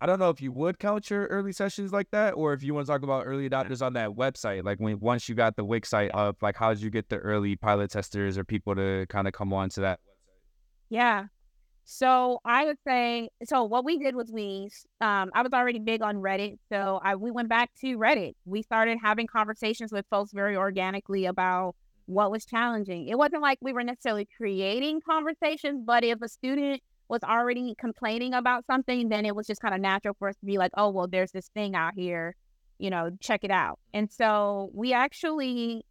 [0.06, 2.76] I don't know if you would count your early sessions like that, or if you
[2.76, 4.63] want to talk about early adopters on that website.
[4.63, 7.18] Like when once you got the Wix site up, like how did you get the
[7.18, 10.44] early pilot testers or people to kind of come on to that website?
[10.89, 11.26] Yeah.
[11.86, 14.70] So I would say so what we did was we
[15.02, 16.60] um I was already big on Reddit.
[16.72, 18.36] So I we went back to Reddit.
[18.46, 23.08] We started having conversations with folks very organically about what was challenging.
[23.08, 28.34] It wasn't like we were necessarily creating conversations, but if a student was already complaining
[28.34, 30.89] about something, then it was just kind of natural for us to be like, oh
[30.89, 32.36] well, there's this thing out here,
[32.80, 33.80] you know, check it out.
[33.94, 35.86] And so we actually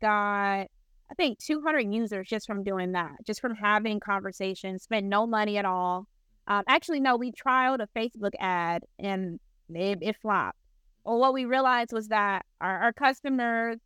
[0.00, 0.66] got
[1.10, 5.58] I think 200 users just from doing that, just from having conversations, spent no money
[5.58, 6.06] at all.
[6.46, 10.58] Um, actually, no, we trialed a Facebook ad and it, it flopped.
[11.04, 13.78] Well, what we realized was that our, our customers,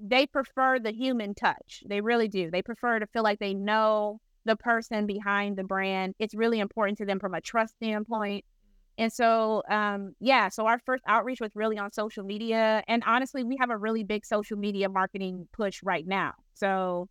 [0.00, 1.82] they prefer the human touch.
[1.86, 2.50] They really do.
[2.50, 6.14] They prefer to feel like they know the person behind the brand.
[6.18, 8.44] It's really important to them from a trust standpoint.
[8.98, 12.82] And so, um, yeah, so our first outreach was really on social media.
[12.88, 16.32] And honestly, we have a really big social media marketing push right now.
[16.54, 17.08] So,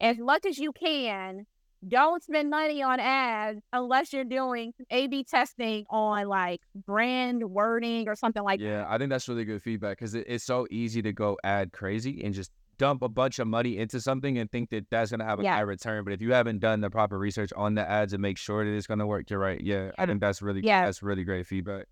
[0.00, 1.46] as much as you can,
[1.86, 8.08] don't spend money on ads unless you're doing A B testing on like brand wording
[8.08, 11.02] or something like Yeah, I think that's really good feedback because it, it's so easy
[11.02, 14.70] to go ad crazy and just dump a bunch of money into something and think
[14.70, 15.54] that that's gonna have a Yeah.
[15.54, 16.04] high return.
[16.04, 18.70] But if you haven't done the proper research on the ads and make sure that
[18.70, 19.60] it's gonna work, you're right.
[19.60, 20.84] Yeah, I think that's really Yeah.
[20.84, 21.86] that's really great feedback.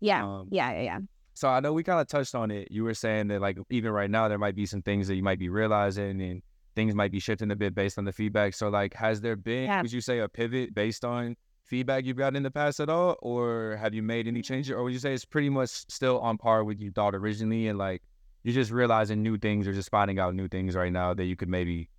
[0.00, 0.24] Yeah.
[0.24, 0.72] Um, Yeah.
[0.72, 0.82] Yeah.
[0.82, 0.98] Yeah.
[1.34, 2.68] So I know we kind of touched on it.
[2.70, 5.22] You were saying that like even right now there might be some things that you
[5.22, 6.42] might be realizing and
[6.74, 8.54] things might be shifting a bit based on the feedback.
[8.54, 9.82] So like has there been Yeah.
[9.82, 13.16] would you say a pivot based on feedback you've gotten in the past at all?
[13.22, 14.70] Or have you made any changes?
[14.70, 17.78] Or would you say it's pretty much still on par with you thought originally and
[17.78, 18.02] like
[18.46, 21.34] you're just realizing new things or just finding out new things right now that you
[21.34, 21.90] could maybe,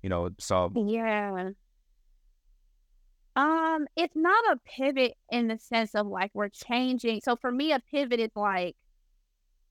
[0.00, 0.74] you know, solve?
[0.76, 1.50] Yeah.
[3.34, 7.20] Um, it's not a pivot in the sense of like we're changing.
[7.24, 8.76] So for me, a pivot is like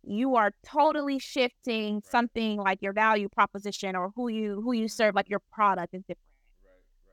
[0.03, 5.15] you are totally shifting something like your value proposition or who you who you serve,
[5.15, 6.19] like your product is different.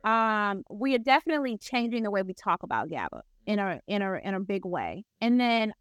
[0.05, 4.15] Um, we are definitely changing the way we talk about GABA in a in a
[4.15, 5.05] in a big way.
[5.21, 5.73] And then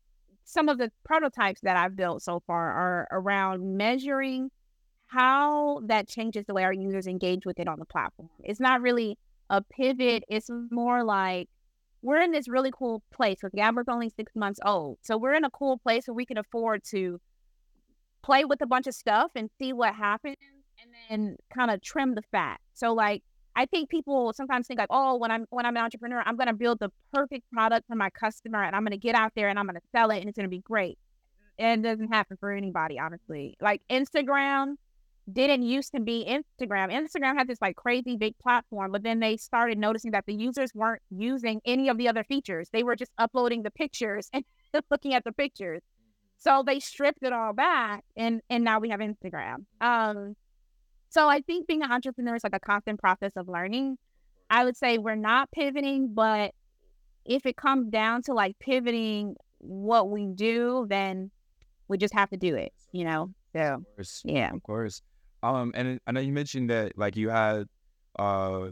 [0.45, 4.49] some of the prototypes that I've built so far are around measuring
[5.07, 8.29] how that changes the way our users engage with it on the platform.
[8.43, 9.17] It's not really
[9.49, 10.23] a pivot.
[10.27, 11.49] It's more like
[12.01, 14.97] we're in this really cool place because GABA's only six months old.
[15.01, 17.19] So we're in a cool place where we can afford to
[18.23, 20.37] play with a bunch of stuff and see what happens
[20.81, 22.59] and then kind of trim the fat.
[22.73, 23.23] So like
[23.55, 26.53] I think people sometimes think like, oh, when I'm when I'm an entrepreneur, I'm gonna
[26.53, 29.65] build the perfect product for my customer and I'm gonna get out there and I'm
[29.65, 30.97] gonna sell it and it's gonna be great.
[31.59, 33.55] And it doesn't happen for anybody, honestly.
[33.61, 34.75] Like Instagram
[35.31, 36.91] didn't used to be Instagram.
[36.91, 40.71] Instagram had this like crazy big platform, but then they started noticing that the users
[40.73, 42.69] weren't using any of the other features.
[42.73, 44.43] They were just uploading the pictures and
[44.91, 45.81] looking at the pictures.
[46.39, 49.65] So they stripped it all back and and now we have Instagram.
[49.79, 50.35] Um
[51.13, 53.97] so I think being an entrepreneur is like a constant process of learning.
[54.49, 56.53] I would say we're not pivoting, but
[57.25, 61.31] if it comes down to like pivoting what we do, then
[61.87, 63.29] we just have to do it, you know?
[63.55, 64.21] So, Of course.
[64.25, 64.51] yeah.
[64.53, 65.01] Of course.
[65.43, 67.67] Um, and I know you mentioned that like you had,
[68.17, 68.69] uh,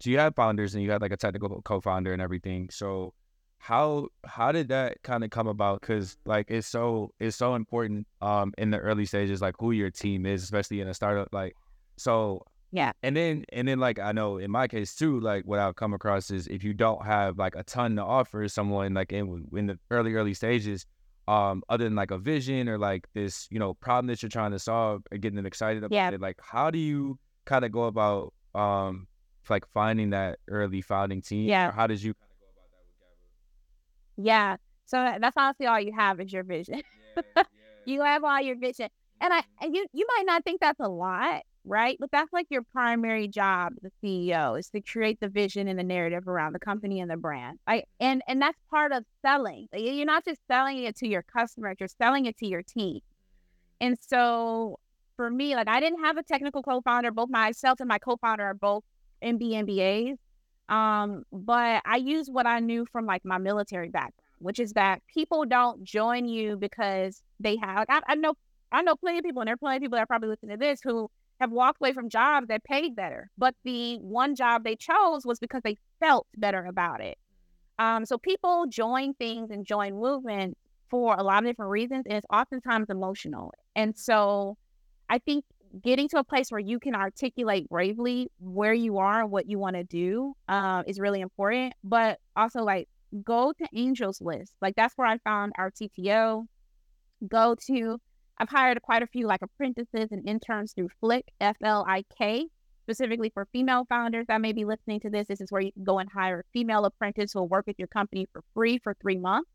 [0.00, 2.70] so you had founders and you had like a technical co-founder and everything.
[2.70, 3.14] So
[3.58, 5.80] how how did that kind of come about?
[5.80, 9.90] Because like it's so it's so important um in the early stages, like who your
[9.90, 11.28] team is, especially in a startup.
[11.32, 11.56] Like
[11.96, 12.92] so Yeah.
[13.02, 15.94] and then and then like I know in my case too, like what I've come
[15.94, 19.66] across is if you don't have like a ton to offer someone like in in
[19.66, 20.86] the early early stages,
[21.28, 24.50] um, other than like a vision or like this you know problem that you're trying
[24.52, 26.10] to solve and getting them excited about Yeah.
[26.10, 29.06] it, like how do you kind of go about um
[29.50, 31.48] like finding that early founding team?
[31.48, 31.68] Yeah.
[31.68, 34.56] Or how did you kind of go about that with Yeah.
[34.86, 36.82] So that's honestly all you have is your vision.
[37.16, 37.46] GABA?
[37.86, 38.88] you have all your vision.
[39.20, 41.96] And I and you you might not think that's a lot, right?
[41.98, 45.84] But that's like your primary job, the CEO, is to create the vision and the
[45.84, 47.58] narrative around the company and the brand.
[47.66, 49.68] Like and and that's part of selling.
[49.72, 53.00] You're not just selling it to your customers, you're selling it to your team.
[53.80, 54.78] And so
[55.16, 57.10] for me, like I didn't have a technical co-founder.
[57.10, 58.84] Both myself and my co-founder are both
[59.22, 60.16] MB MBAs.
[60.68, 65.02] Um, but I use what I knew from like my military background, which is that
[65.12, 67.76] people don't join you because they have.
[67.76, 68.34] Like, I, I know,
[68.72, 70.52] I know plenty of people, and there are plenty of people that are probably listening
[70.52, 74.64] to this who have walked away from jobs that paid better, but the one job
[74.64, 77.18] they chose was because they felt better about it.
[77.78, 82.16] Um, so people join things and join movements for a lot of different reasons, and
[82.16, 83.52] it's oftentimes emotional.
[83.74, 84.56] And so,
[85.10, 85.44] I think
[85.82, 89.58] getting to a place where you can articulate bravely where you are and what you
[89.58, 91.74] want to do uh, is really important.
[91.82, 92.88] But also, like,
[93.24, 94.52] go to Angels List.
[94.62, 96.46] Like, that's where I found our CTO.
[97.26, 98.00] Go to,
[98.38, 102.46] I've hired quite a few like apprentices and interns through Flik, F L I K,
[102.82, 105.28] specifically for female founders that may be listening to this.
[105.28, 107.78] This is where you can go and hire a female apprentice who will work with
[107.78, 109.50] your company for free for three months.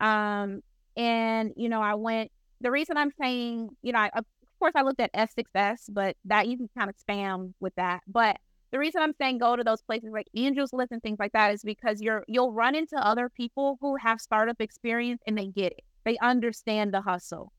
[0.00, 0.62] Um,
[0.96, 2.30] and you know, I went.
[2.60, 4.24] The reason I'm saying, you know, I, of
[4.58, 8.00] course, I looked at F6S, but that you can kind of spam with that.
[8.06, 8.38] But
[8.70, 11.52] the reason I'm saying go to those places like Angels List and things like that
[11.52, 15.72] is because you're you'll run into other people who have startup experience and they get
[15.72, 15.82] it.
[16.04, 17.52] They understand the hustle.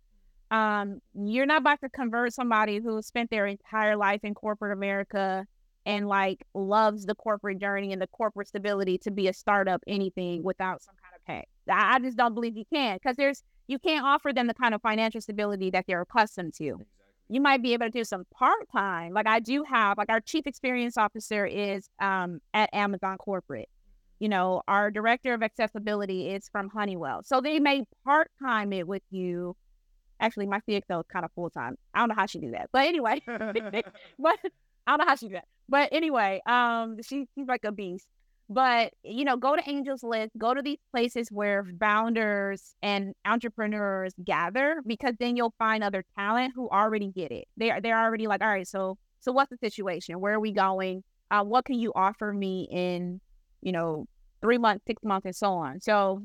[0.50, 5.46] Um, you're not about to convert somebody who spent their entire life in corporate America
[5.86, 10.44] and like loves the corporate journey and the corporate stability to be a startup anything
[10.44, 11.46] without some kind of pay.
[11.70, 14.82] I just don't believe you can because there's you can't offer them the kind of
[14.82, 16.80] financial stability that they're accustomed to.
[17.30, 19.14] You might be able to do some part time.
[19.14, 23.68] Like I do have, like our chief experience officer is um, at Amazon corporate.
[24.20, 27.24] You know, our director of accessibility is from Honeywell.
[27.24, 29.56] So they may part time it with you.
[30.20, 31.78] Actually, my CXO is kind of full time.
[31.94, 35.28] I don't know how she do that, but anyway, but I don't know how she
[35.28, 35.46] do that.
[35.70, 38.08] But anyway, um, she, she's like a beast.
[38.50, 44.14] But you know, go to Angels List, go to these places where founders and entrepreneurs
[44.24, 47.46] gather, because then you'll find other talent who already get it.
[47.58, 50.22] They're they're already like, all right, so so what's the situation?
[50.22, 51.04] Where are we going?
[51.30, 53.20] Uh, what can you offer me in,
[53.62, 54.08] you know,
[54.42, 55.82] three months, six months, and so on.
[55.82, 56.24] So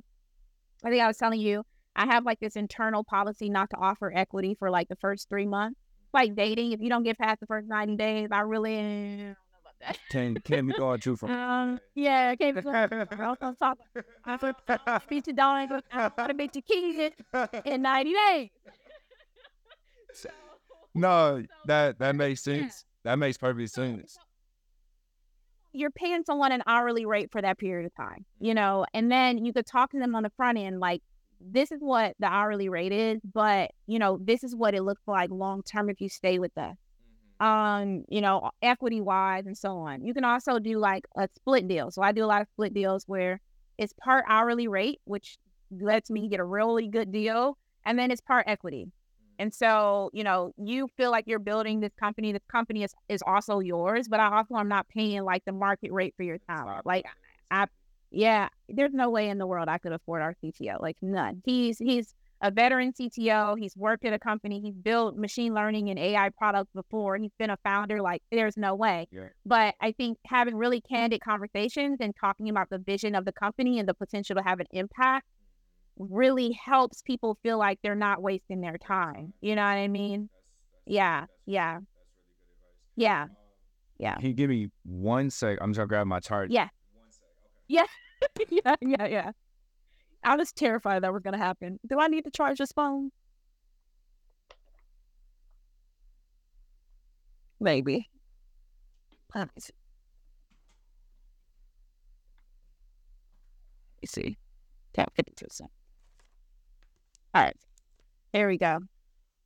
[0.85, 4.13] I think I was telling you, I have like this internal policy not to offer
[4.15, 5.79] equity for like the first three months.
[6.15, 9.29] Like dating, if you don't get past the first 90 days, I really eh, don't
[9.29, 9.99] know about that.
[10.11, 12.87] Can can be going too from Um, yeah, I can't be I
[13.41, 13.79] was talk.
[14.25, 15.71] I'm gonna beat your dog.
[15.91, 17.15] I'm gonna beat your kid
[17.65, 18.51] in 90 days.
[20.95, 22.85] No, that that makes sense.
[23.05, 24.19] That makes perfect sense.
[25.73, 29.45] you're paying someone an hourly rate for that period of time, you know, and then
[29.45, 31.03] you could talk to them on the front end like,
[31.45, 35.03] this is what the hourly rate is, but you know, this is what it looks
[35.07, 36.77] like long term if you stay with us.
[37.41, 40.05] Um, you know, equity wise and so on.
[40.05, 41.91] You can also do like a split deal.
[41.91, 43.41] So I do a lot of split deals where
[43.79, 45.39] it's part hourly rate, which
[45.81, 48.87] lets me get a really good deal, and then it's part equity.
[49.39, 52.33] And so, you know, you feel like you're building this company.
[52.33, 55.91] This company is, is also yours, but I also am not paying like the market
[55.91, 56.81] rate for your time.
[56.85, 57.07] Like
[57.51, 57.67] I
[58.13, 60.81] yeah, there's no way in the world I could afford our CTO.
[60.81, 61.43] Like none.
[61.45, 63.57] He's he's a veteran CTO.
[63.59, 64.61] He's worked at a company.
[64.61, 67.17] He's built machine learning and AI products before.
[67.17, 68.03] He's been a founder.
[68.03, 69.09] Like there's no way.
[69.11, 69.29] Yeah.
[69.47, 73.79] But I think having really candid conversations and talking about the vision of the company
[73.79, 75.27] and the potential to have an impact
[75.99, 79.33] really helps people feel like they're not wasting their time.
[79.41, 80.29] You know what I mean?
[80.85, 81.79] Yeah, yeah,
[82.97, 83.27] yeah,
[83.99, 85.59] yeah, Can you give me one sec?
[85.61, 86.51] I'm just gonna grab my chart.
[86.51, 86.69] yeah,
[87.73, 87.87] yeah,
[88.51, 89.31] yeah, yeah, yeah.
[90.25, 91.81] I was terrified that was gonna happen.
[91.89, 93.11] Do I need to charge this phone?
[97.61, 98.09] Maybe.
[99.35, 99.73] Let me see.
[103.97, 104.39] Let me see.
[104.93, 105.71] Tap fifty percent.
[107.35, 107.57] All right.
[108.33, 108.81] Here we go.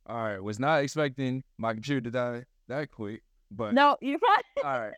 [0.07, 0.41] All right.
[0.43, 4.65] Was not expecting my computer to die that quick, but No, you're fine.
[4.65, 4.93] all right.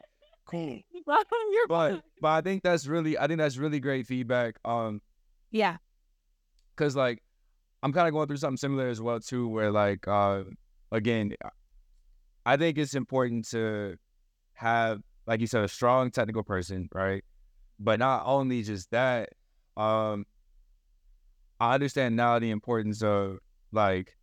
[0.50, 0.80] Cool.
[1.68, 4.56] But but I think that's really I think that's really great feedback.
[4.66, 5.02] Um,
[5.52, 5.78] Yeah.
[6.76, 7.22] cause like
[7.84, 10.44] I'm kind of going through something similar as well too, where like uh
[10.92, 11.34] again,
[12.46, 13.98] I think it's important to
[14.54, 17.24] have like you said a strong technical person, right?
[17.80, 19.30] But not only just that,
[19.78, 20.26] um,
[21.60, 23.38] I understand now the importance of
[23.72, 24.18] like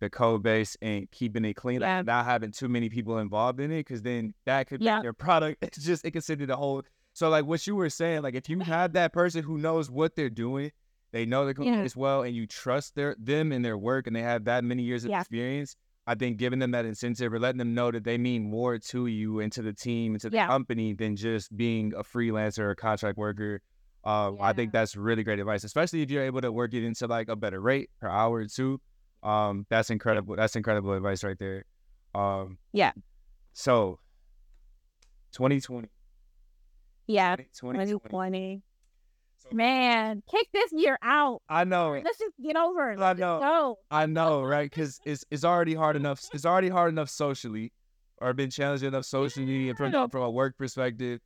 [0.00, 2.02] the code base and keeping it clean, Yeah.
[2.02, 4.96] not having too many people involved in it, because then that could Yeah.
[4.96, 5.58] make your product.
[5.62, 6.82] It's just it in the whole.
[7.12, 10.16] So like what you were saying, like if you have that person who knows what
[10.16, 10.72] they're doing,
[11.12, 11.82] they know the code Yeah.
[11.82, 14.82] base well, and you trust their them and their work, and they have that many
[14.82, 15.20] years of Yeah.
[15.20, 15.76] experience.
[16.06, 19.06] I think giving them that incentive or letting them know that they mean more to
[19.06, 20.48] you and to the team and to the Yeah.
[20.48, 23.62] company than just being a freelancer or a contract worker.
[24.02, 27.06] Um, I think that's really great advice, especially if you're able to work it into
[27.06, 28.80] like a better rate per hour too.
[29.24, 30.36] Um, that's incredible.
[30.36, 31.64] That's incredible advice right there.
[32.14, 32.92] Um, Yeah.
[33.54, 33.98] So,
[35.32, 35.88] 2020,
[37.06, 37.36] Yeah.
[37.36, 37.78] 2020.
[37.86, 38.62] 2020.
[39.38, 41.42] So- Man, kick this year out.
[41.48, 42.00] I know.
[42.04, 43.00] Let's just get over it.
[43.00, 43.38] I know.
[43.40, 43.78] go.
[43.90, 44.70] I know, right?
[44.70, 46.22] Because it's it's already hard enough.
[46.32, 47.72] It's already hard enough socially,
[48.18, 51.20] or been challenging enough socially and from from a work perspective.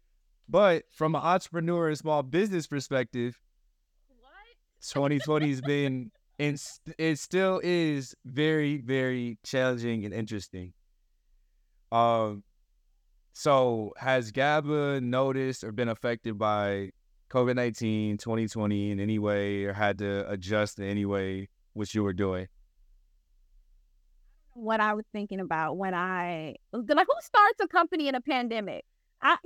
[0.49, 3.39] But from an entrepreneur and small business perspective,
[4.81, 6.61] 2020 has been and
[6.99, 10.73] it still is very very challenging and interesting.
[11.91, 12.45] Um,
[13.33, 16.91] so has GABA noticed or been affected by
[17.31, 22.03] COVID 19, 2020 in any way, or had to adjust in any way what you
[22.03, 22.49] were doing?
[24.55, 28.85] What I was thinking about when I like, who starts a company in a pandemic?
[29.23, 29.37] I,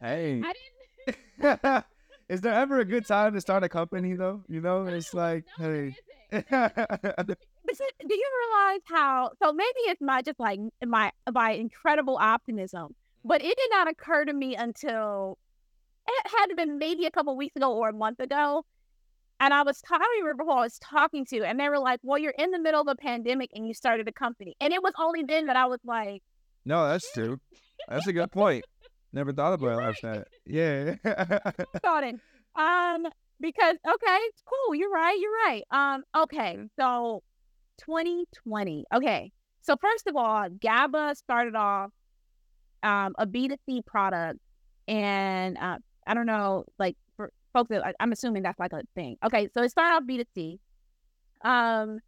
[0.00, 0.42] Hey,
[1.42, 1.82] I
[2.28, 4.42] is there ever a good time to start a company though?
[4.48, 5.94] You know, it's like, hey,
[7.64, 9.30] But see, do you realize how?
[9.42, 14.24] So maybe it's my just like my my incredible optimism, but it did not occur
[14.24, 15.38] to me until
[16.08, 18.64] it had been maybe a couple weeks ago or a month ago.
[19.38, 22.00] And I was talking, I remember who I was talking to, and they were like,
[22.02, 24.82] "Well, you're in the middle of a pandemic and you started a company," and it
[24.82, 26.22] was only then that I was like,
[26.64, 27.40] no, that's true.
[27.88, 28.64] That's a good point.
[29.12, 30.28] Never thought about it like that.
[30.46, 30.94] Yeah.
[31.82, 32.16] thought it."
[32.54, 33.06] Um,
[33.40, 34.74] because okay, it's cool.
[34.74, 35.18] You're right.
[35.20, 35.62] You're right.
[35.70, 37.22] Um, okay, so
[37.78, 38.84] 2020.
[38.94, 41.90] Okay, so first of all, GABA started off
[42.82, 44.38] um, a B2C product,
[44.88, 48.82] and uh, I don't know, like for folks that I, I'm assuming that's like a
[48.94, 49.16] thing.
[49.24, 50.58] Okay, so it started off B2C,
[51.44, 51.98] um,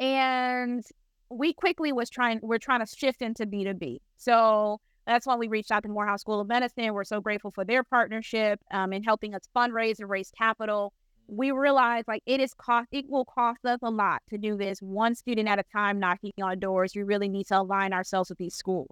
[0.00, 0.84] and
[1.30, 2.40] we quickly was trying.
[2.42, 3.98] We're trying to shift into B2B.
[4.16, 6.92] So that's when we reached out to Morehouse School of Medicine.
[6.94, 10.92] We're so grateful for their partnership um, in helping us fundraise and raise capital.
[11.28, 12.88] We realized like it is cost.
[12.92, 16.32] It will cost us a lot to do this one student at a time, knocking
[16.42, 16.92] on doors.
[16.94, 18.88] We really need to align ourselves with these schools.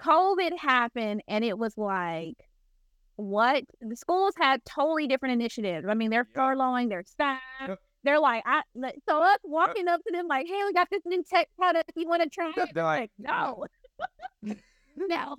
[0.00, 2.36] COVID happened, and it was like,
[3.16, 3.64] what?
[3.80, 5.86] The schools had totally different initiatives.
[5.88, 6.36] I mean, they're Yep.
[6.36, 7.40] furloughing their staff.
[7.66, 7.78] Yep.
[8.04, 11.02] They're like, I like, so us walking up to them like, hey, we got this
[11.06, 11.92] new tech product.
[11.96, 12.68] You want to try it?
[12.74, 13.66] They're like, no,
[15.08, 15.36] no.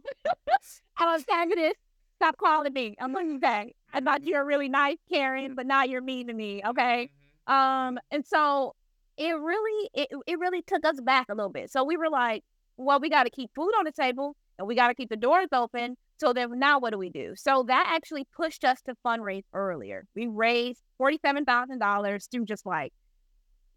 [0.98, 1.74] I don't have this.
[2.18, 2.96] Stop calling me.
[3.00, 3.74] I'm like, okay.
[3.94, 6.62] I thought you were really nice, Karen, but now you're mean to me.
[6.66, 7.12] Okay.
[7.46, 8.76] Um, and so
[9.18, 11.72] it really, it, it really took us back a little bit.
[11.72, 12.44] So we were like,
[12.78, 15.18] well, we got to keep food on the table and we got to keep the
[15.18, 17.34] doors open, So then now what do we do?
[17.36, 20.06] So that actually pushed us to fundraise earlier.
[20.16, 22.94] We raised $47,000 through just like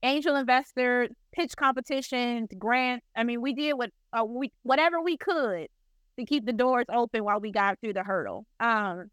[0.03, 3.07] angel investor, pitch competitions, grants.
[3.17, 5.69] I mean, we did what uh, we whatever we could
[6.19, 8.47] to keep the doors open while we got through the hurdle.
[8.59, 9.11] Um,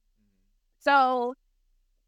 [0.80, 1.34] so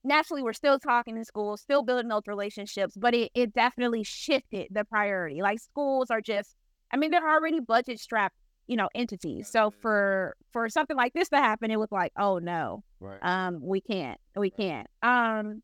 [0.04, 4.68] naturally, we're still talking in schools, still building those relationships, but it, it definitely shifted
[4.72, 5.42] the priority.
[5.42, 6.56] Like schools are just,
[6.92, 8.36] I mean, they're already budget strapped,
[8.68, 9.48] you know, entities.
[9.50, 13.20] So for for something like this to happen, it was like, oh no, Right.
[13.22, 14.88] um, we can't, we can't.
[15.04, 15.62] Um,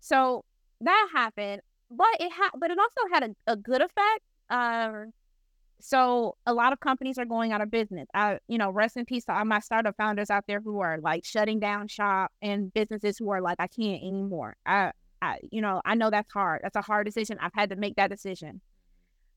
[0.00, 0.44] so
[0.80, 4.22] that happened, but it had, but it also had a, a good effect.
[4.50, 5.12] Um,
[5.80, 8.08] so a lot of companies are going out of business.
[8.14, 10.98] I, you know, rest in peace to all my startup founders out there who are
[11.00, 14.56] like shutting down shop and businesses who are like, I can't anymore.
[14.66, 16.60] I, I, you know, I know that's hard.
[16.62, 17.38] That's a hard decision.
[17.40, 18.60] I've had to make that decision.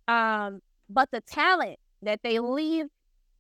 [0.08, 2.88] Um, but the talent that they leave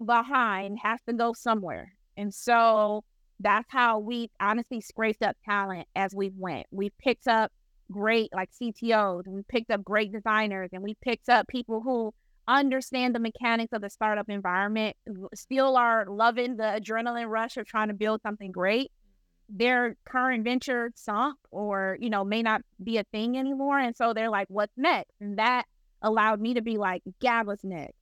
[0.04, 3.04] behind has to go somewhere, and so
[3.40, 6.68] that's how we honestly scraped up talent as we went.
[6.72, 7.52] We picked up
[7.92, 12.14] great like CTOs, and we picked up great designers, and we picked up people who
[12.48, 14.96] understand the mechanics of the startup environment,
[15.34, 18.92] still are loving the adrenaline rush of trying to build something great.
[19.50, 23.80] Their current venture sunk or, you know, may not be a thing anymore.
[23.80, 25.12] And so they're like, what's next?
[25.20, 25.66] And that
[26.02, 27.94] allowed me to be like, GABA's next.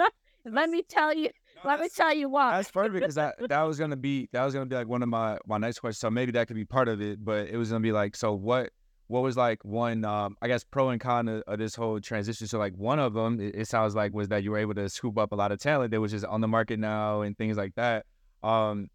[0.00, 0.06] Mm-hmm.
[0.54, 1.30] Let me tell you,
[1.64, 2.52] let me tell you what.
[2.52, 5.08] That's perfect because that that was gonna be that was gonna be like one of
[5.08, 5.98] my my next questions.
[5.98, 8.32] So maybe that could be part of it, but it was gonna be like, so
[8.32, 8.70] what
[9.08, 12.46] what was like one um I guess pro and con of, of this whole transition?
[12.46, 14.88] So like one of them, it, it sounds like was that you were able to
[14.88, 17.56] scoop up a lot of talent that was just on the market now and things
[17.56, 18.06] like that.
[18.42, 18.88] Um,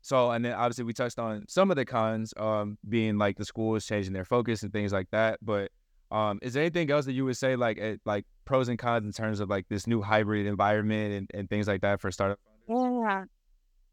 [0.00, 3.44] so and then obviously we touched on some of the cons, um, being like the
[3.44, 5.38] schools changing their focus and things like that.
[5.42, 5.70] But
[6.10, 9.04] um, is there anything else that you would say like eh, like pros and cons
[9.04, 12.38] in terms of like this new hybrid environment and, and things like that for startup?
[12.68, 13.24] Yeah.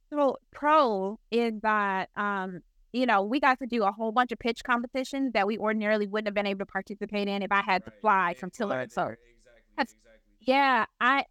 [0.09, 2.61] So pro is that um,
[2.96, 6.08] you know, we got to do a whole bunch of pitch competitions that we ordinarily
[6.08, 8.88] wouldn't have been able to participate in if I had to fly from Tiller.
[8.89, 9.14] So
[9.76, 9.96] That's-
[10.39, 11.26] yeah, I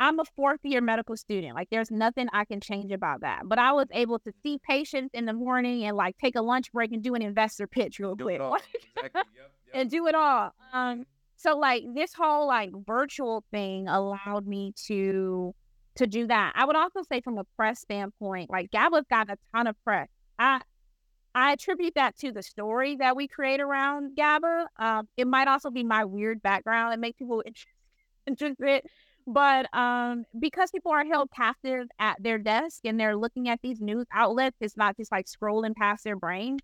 [0.00, 1.56] I'm a fourth year medical student.
[1.56, 3.42] Like there's nothing I can change about that.
[3.46, 6.70] But I was able to see patients in the morning and like take a lunch
[6.70, 8.40] break and do an investor pitch real quick.
[9.74, 10.52] and do it all.
[10.72, 11.04] Um,
[11.36, 15.52] so like this whole like virtual thing allowed me to
[15.96, 16.52] to do that.
[16.54, 20.06] I would also say from a press standpoint, like GABA's got a ton of press.
[20.38, 20.60] I
[21.34, 24.66] I attribute that to the story that we create around GABA.
[24.78, 27.68] Um, it might also be my weird background that makes people interest,
[28.26, 28.82] interested.
[29.26, 33.80] But um, because people are held captive at their desk and they're looking at these
[33.80, 36.58] news outlets, it's not just like scrolling past their brain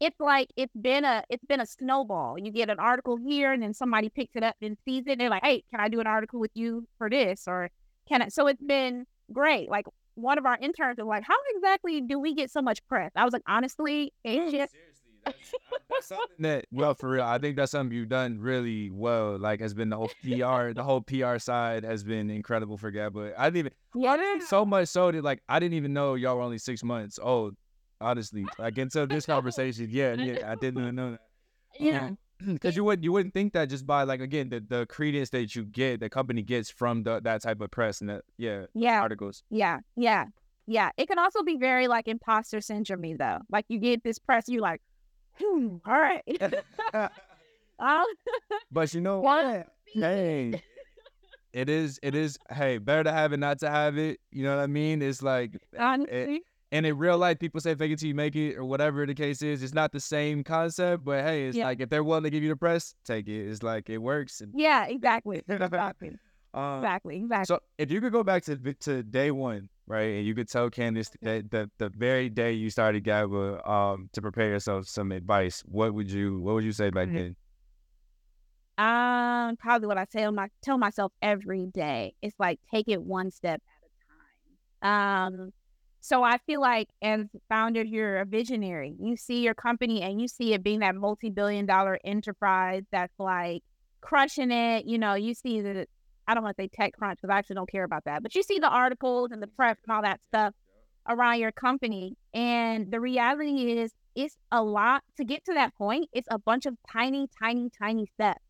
[0.00, 2.38] it's like it's been a it's been a snowball.
[2.38, 5.12] You get an article here, and then somebody picks it up and sees it.
[5.12, 7.70] And they're like, "Hey, can I do an article with you for this?" Or
[8.08, 8.28] can I?
[8.28, 9.70] So it's been great.
[9.70, 9.86] Like
[10.16, 13.24] one of our interns was like, "How exactly do we get so much press?" I
[13.24, 17.22] was like, "Honestly, it's just Seriously, that's, that's that well for real.
[17.22, 19.38] I think that's something you've done really well.
[19.38, 23.34] Like has been the whole PR, the whole PR side has been incredible for GABA.
[23.38, 26.42] I didn't even yeah, so much so that like I didn't even know y'all were
[26.42, 27.54] only six months old.
[28.00, 31.20] Honestly, like until this conversation, yeah, yeah, I didn't even know that.
[31.78, 32.10] yeah."
[32.46, 35.54] because you wouldn't you wouldn't think that just by like again the, the credence that
[35.54, 39.00] you get the company gets from the, that type of press and that yeah Yeah,
[39.00, 40.26] articles yeah, yeah,
[40.66, 40.90] yeah.
[40.96, 43.38] It can also be very like imposter syndrome though.
[43.50, 44.80] Like you get this press, you like,
[45.40, 46.22] "Hmm, all right.
[47.78, 48.06] I'll-
[48.70, 50.62] but you know what hey
[51.52, 54.56] it is it is hey better to have it not to have it you know
[54.56, 56.42] what i mean it's like honestly,
[56.76, 59.14] and in real life people say fake it till you make it or whatever the
[59.14, 61.64] case is it's not the same concept but hey it's Yeah.
[61.68, 64.40] like if they're willing to give you the press take it it's like it works
[64.40, 66.10] and, yeah, exactly, exactly,
[66.54, 67.46] um, exactly, exactly.
[67.46, 68.56] So if you could go back to
[68.86, 72.70] to day one, right, and you could tell Candice that the, the very day you
[72.70, 76.90] started GABA, um, to prepare yourself some advice, what would you what would you say
[76.90, 77.14] back Mhm.
[77.14, 77.36] then?
[78.78, 82.14] Um, probably what I tell my tell myself every day.
[82.22, 83.62] It's like take it one step
[84.82, 85.32] at a time.
[85.42, 85.52] Um,
[86.06, 88.94] so I feel like as founder, you're a visionary.
[88.96, 93.64] You see your company and you see it being that multi-billion dollar enterprise that's like
[94.02, 94.86] crushing it.
[94.86, 95.88] You know, you see the
[96.28, 98.44] I don't want to say TechCrunch because I actually don't care about that, but you
[98.44, 100.54] see the articles and the press and all that stuff
[101.08, 102.14] around your company.
[102.32, 106.08] And the reality is it's a lot to get to that point.
[106.12, 108.44] It's a bunch of tiny, tiny, tiny steps.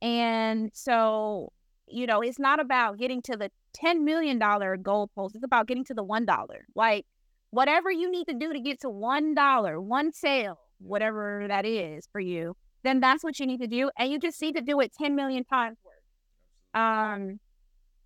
[0.00, 1.50] And so,
[1.86, 4.38] you know, it's not about getting to the $10 million
[4.82, 5.34] goal post.
[5.34, 6.46] It's about getting to the $1.
[6.74, 7.06] Like,
[7.50, 12.20] whatever you need to do to get to $1, one sale, whatever that is for
[12.20, 13.90] you, then that's what you need to do.
[13.98, 16.82] And you just need to do it 10 million times worth.
[16.82, 17.40] Um,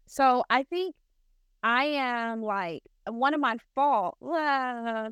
[0.06, 0.94] so I think
[1.62, 5.10] I am like one of my fault uh,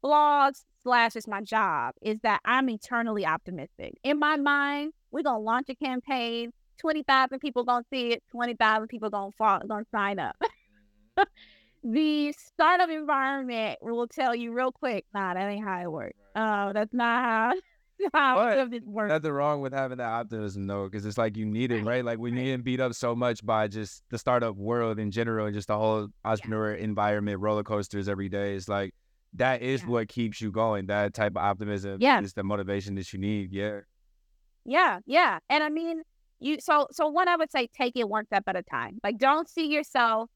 [0.00, 3.94] flaws slash is my job is that I'm eternally optimistic.
[4.02, 6.52] In my mind, we're gonna launch a campaign.
[6.78, 8.22] Twenty thousand people gonna see it.
[8.30, 10.36] Twenty thousand people gonna fall, gonna sign up.
[11.88, 16.18] The startup environment will tell you real quick, nah, that ain't how it works.
[16.34, 17.52] Oh, uh, that's not how
[18.12, 18.68] but
[19.08, 22.04] nothing wrong with having that optimism though, because it's like you need it, right?
[22.04, 25.46] Like when you get beat up so much by just the startup world in general
[25.46, 26.82] and just the whole entrepreneur yeah.
[26.82, 28.56] environment, roller coasters every day.
[28.56, 28.92] It's like
[29.34, 29.88] that is yeah.
[29.88, 30.86] what keeps you going.
[30.86, 32.20] That type of optimism yeah.
[32.20, 33.52] is the motivation that you need.
[33.52, 33.80] Yeah.
[34.64, 35.38] Yeah, yeah.
[35.48, 36.02] And I mean,
[36.40, 38.98] you so so one I would say take it one step at a time.
[39.02, 40.30] Like don't see yourself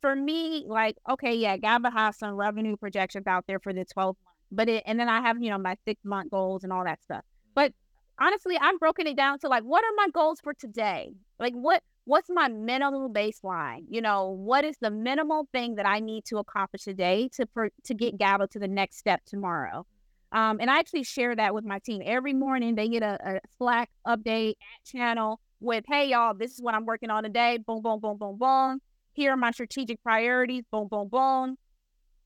[0.00, 4.32] for me, like, okay, yeah, has some revenue projections out there for the 12 months
[4.52, 7.02] but it, and then I have, you know, my six month goals and all that
[7.02, 7.24] stuff.
[7.54, 7.72] But
[8.20, 11.14] honestly, I've broken it down to like, what are my goals for today?
[11.40, 13.84] Like, what, what's my minimal baseline?
[13.88, 17.70] You know, what is the minimal thing that I need to accomplish today to, for,
[17.84, 19.86] to get GABA to the next step tomorrow?
[20.32, 22.74] Um, and I actually share that with my team every morning.
[22.74, 24.54] They get a, a Slack update
[24.84, 27.58] channel with, hey, y'all, this is what I'm working on today.
[27.58, 28.80] Boom, boom, boom, boom, boom.
[29.12, 30.64] Here are my strategic priorities.
[30.70, 31.56] Boom, boom, boom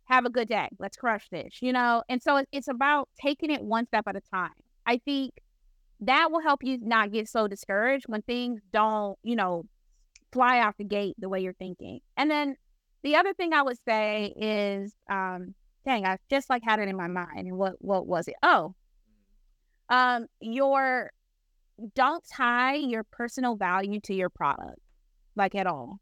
[0.06, 0.68] have a good day.
[0.78, 2.02] Let's crush this, you know?
[2.08, 4.52] And so it's about taking it one step at a time.
[4.86, 5.32] I think
[6.00, 9.64] that will help you not get so discouraged when things don't, you know,
[10.32, 12.00] fly off the gate the way you're thinking.
[12.16, 12.56] And then
[13.02, 15.54] the other thing I would say is, um,
[15.86, 17.46] dang, I just like had it in my mind.
[17.46, 18.34] And what what was it?
[18.42, 18.74] Oh,
[19.88, 21.10] um, your
[21.94, 24.80] don't tie your personal value to your product,
[25.36, 26.00] like at all.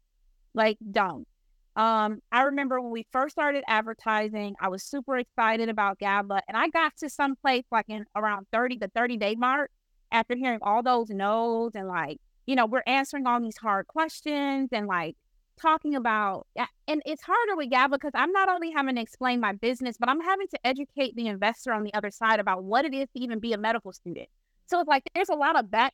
[0.53, 1.27] Like don't.
[1.75, 6.57] Um, I remember when we first started advertising, I was super excited about GABA, and
[6.57, 9.71] I got to some place like in around 30 the 30 day mark
[10.11, 12.17] after hearing all those no's and like,
[12.47, 15.15] you know, we're answering all these hard questions and like
[15.55, 16.47] talking about
[16.87, 20.09] and it's harder with GABA because I'm not only having to explain my business, but
[20.09, 23.19] I'm having to educate the investor on the other side about what it is to
[23.19, 24.27] even be a medical student.
[24.67, 25.93] So it's like there's a lot of back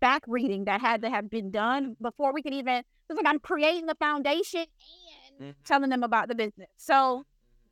[0.00, 3.40] back reading that had to have been done before we could even it's like I'm
[3.40, 4.64] creating the foundation
[5.40, 5.50] mm-hmm.
[5.64, 6.68] telling them about the business.
[6.76, 7.24] So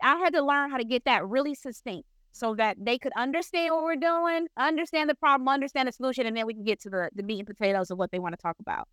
[0.02, 3.74] I had to learn how to get that really succinct so that they could understand
[3.74, 6.90] what we're doing, understand the problem, understand the solution, and then we can get to
[6.90, 8.88] the, the meat and potatoes of what they want to talk about.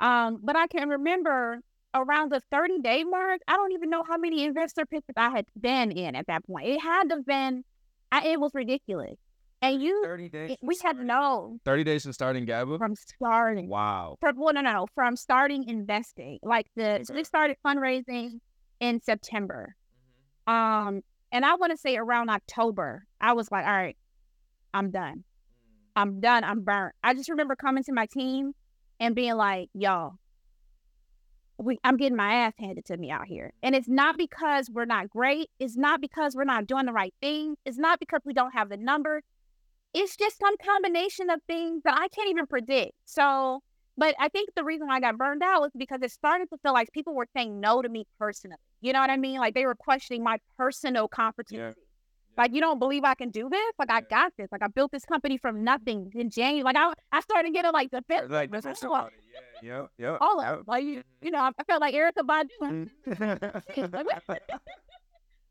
[0.00, 1.60] Um, but I can remember
[1.94, 5.46] around the 30 day mark, I don't even know how many investor pitches I had
[5.58, 6.68] been in at that point.
[6.68, 7.64] It had to have been,
[8.10, 9.16] I, it was ridiculous.
[9.60, 10.56] And you, 30 days.
[10.60, 11.58] We had to know.
[11.64, 12.78] 30 days from starting GABA?
[12.78, 13.68] From starting.
[13.68, 14.16] Wow.
[14.20, 14.86] From, well, no, no, no.
[14.94, 16.40] From starting investing.
[16.42, 17.04] Like the, okay.
[17.04, 18.40] so we started fundraising
[18.80, 19.76] in September.
[20.48, 20.88] Mm-hmm.
[20.88, 23.96] Um, and I want to say around October, I was like, all right,
[24.74, 25.18] I'm done.
[25.18, 25.22] Mm.
[25.94, 26.44] I'm done.
[26.44, 26.94] I'm burnt.
[27.04, 28.54] I just remember coming to my team
[28.98, 30.14] and being like, y'all,
[31.62, 33.52] we, I'm getting my ass handed to me out here.
[33.62, 35.48] And it's not because we're not great.
[35.58, 37.56] It's not because we're not doing the right thing.
[37.64, 39.22] It's not because we don't have the number.
[39.94, 42.92] it's just some combination of things that I can't even predict.
[43.04, 43.60] So,
[43.96, 46.72] but I think the reason I got burned out was because it started to feel
[46.72, 48.56] like people were saying no to me personally.
[48.80, 49.38] You know what I mean?
[49.38, 51.56] Like they were questioning my personal competency.
[51.56, 51.72] Yeah.
[52.36, 53.72] Like you don't believe I can do this?
[53.78, 54.48] Like I got this.
[54.50, 56.62] Like I built this company from nothing in January.
[56.62, 58.30] Like I, I started getting like the fifth.
[58.30, 58.64] Like this
[59.10, 60.18] yeah, yeah, yeah.
[60.20, 62.48] All of like you, you know, I felt like Erykah Badu.
[62.60, 64.28] Mm.
[64.28, 64.62] like, wait,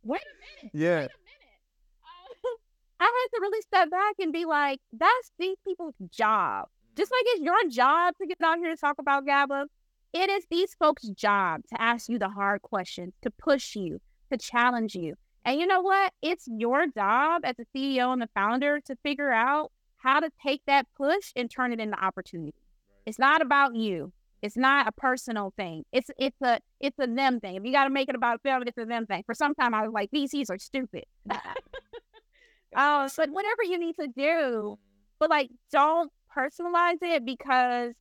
[0.04, 0.72] wait a minute.
[0.74, 1.00] Yeah.
[1.02, 1.42] Wait a minute.
[3.00, 6.68] I had to really step back and be like, that's these people's job.
[6.96, 9.66] Just like it's your job to get out here and talk about GABA,
[10.14, 14.00] it is these folks' job to ask you the hard questions, to push you,
[14.32, 15.16] to challenge you.
[15.46, 16.14] And you know what?
[16.22, 20.62] It's your job as a CEO and the founder to figure out how to take
[20.68, 22.54] that push and turn it into opportunity.
[23.06, 24.12] It's not about you.
[24.42, 25.84] It's not a personal thing.
[25.92, 27.56] It's it's a it's a them thing.
[27.56, 29.24] If you got to make it about them, it's a them thing.
[29.26, 31.06] For some time, I was like, VCs are stupid.
[32.76, 34.80] Oh, but whatever you need to do,
[35.20, 37.94] but like don't personalize it because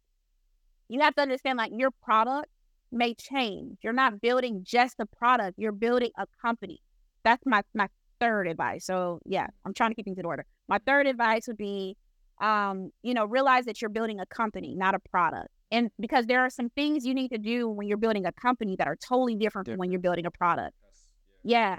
[0.89, 2.47] you have to understand like your product
[2.93, 3.79] may change.
[3.83, 6.81] You're not building just a product, you're building a company.
[7.25, 7.89] That's my my
[8.21, 8.85] third advice.
[8.85, 10.47] So yeah, I'm trying to keep things in order.
[10.69, 11.97] My third advice would be
[12.41, 15.49] um, you know, realize that you're building a company, not a product.
[15.71, 18.77] And because there are some things you need to do when you're building a company
[18.77, 19.77] that are totally different, different.
[19.77, 20.75] from when you're building a product.
[21.45, 21.71] yeah.
[21.73, 21.79] yeah.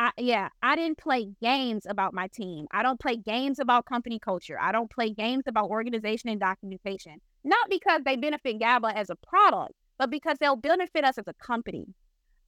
[0.00, 2.66] I, yeah, I didn't play games about my team.
[2.70, 4.58] I don't play games about company culture.
[4.58, 7.20] I don't play games about organization and documentation.
[7.44, 11.34] Not because they benefit GABA as a product, but because they'll benefit us as a
[11.34, 11.84] company.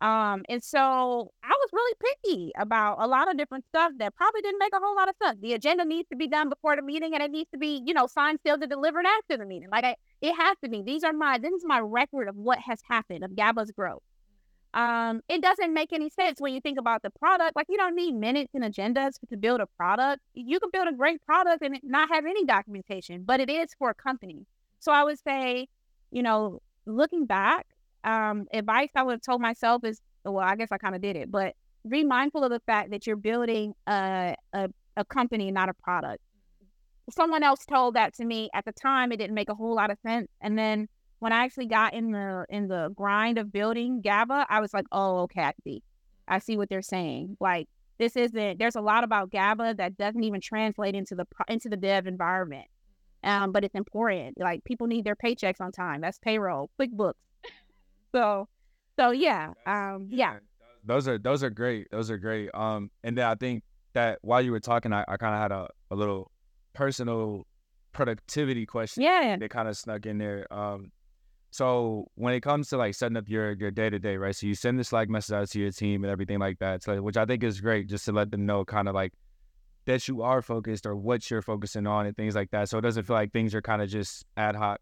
[0.03, 4.43] Um, and so I was really picky about a lot of different stuff that probably
[4.43, 5.39] didn't make a whole lot of sense.
[5.41, 7.95] The agenda needs to be done before the meeting, and it needs to be, you
[7.95, 9.69] know, signed, sealed, and delivered after the meeting.
[9.73, 10.83] Like I, it has to be.
[10.83, 14.03] These are my this is my record of what has happened of GABA's growth.
[14.75, 17.55] um, it doesn't make any sense when you think about the product.
[17.55, 20.23] Like you don't need minutes and agendas to build a product.
[20.35, 23.91] You can build a great product and not have any documentation, but it is for
[23.91, 24.47] a company.
[24.79, 25.69] So I would say,
[26.11, 27.67] you know, looking back,
[28.05, 31.17] um, advice I would have told myself is, well, I guess I kind of did
[31.17, 31.55] it, but
[31.89, 36.23] be mindful of the fact that you're building a, a, a company, not a product.
[37.11, 39.11] Someone else told that to me at the time.
[39.11, 40.29] It didn't make a whole lot of sense.
[40.41, 40.89] And then
[41.19, 44.87] when I actually got in the in the grind of building GABA, I was like,
[44.93, 45.83] oh, okay, I see.
[46.29, 47.37] I see what they're saying.
[47.41, 48.59] Like this isn't.
[48.59, 52.67] There's a lot about GABA that doesn't even translate into the into the dev environment.
[53.25, 54.39] Um, but it's important.
[54.39, 56.01] Like people need their paychecks on time.
[56.01, 57.15] That's payroll, QuickBooks.
[58.15, 58.49] So,
[58.99, 60.39] so yeah, um, yeah.
[60.85, 61.89] Those are those are great.
[61.91, 62.51] Those are great.
[62.55, 65.53] Um, and then I think that while you were talking, I, I kind of had
[65.53, 66.31] a, a little
[66.73, 67.47] personal
[67.93, 69.03] productivity question.
[69.03, 69.37] Yeah.
[69.37, 70.47] That kind of snuck in there.
[70.53, 70.91] Um,
[71.51, 74.35] so when it comes to like setting up your your day to day, right?
[74.35, 76.83] So you send the Slack message out to your team and everything like that.
[76.83, 79.13] So which I think is great, just to let them know kind of like
[79.85, 82.69] that you are focused or what you're focusing on and things like that.
[82.71, 84.81] So it doesn't feel like things are kind of just ad hoc.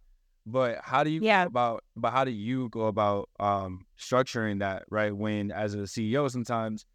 [0.50, 1.44] But how do you yeah.
[1.44, 5.14] about but how do you go about um structuring that, right?
[5.14, 6.86] When as a CEO sometimes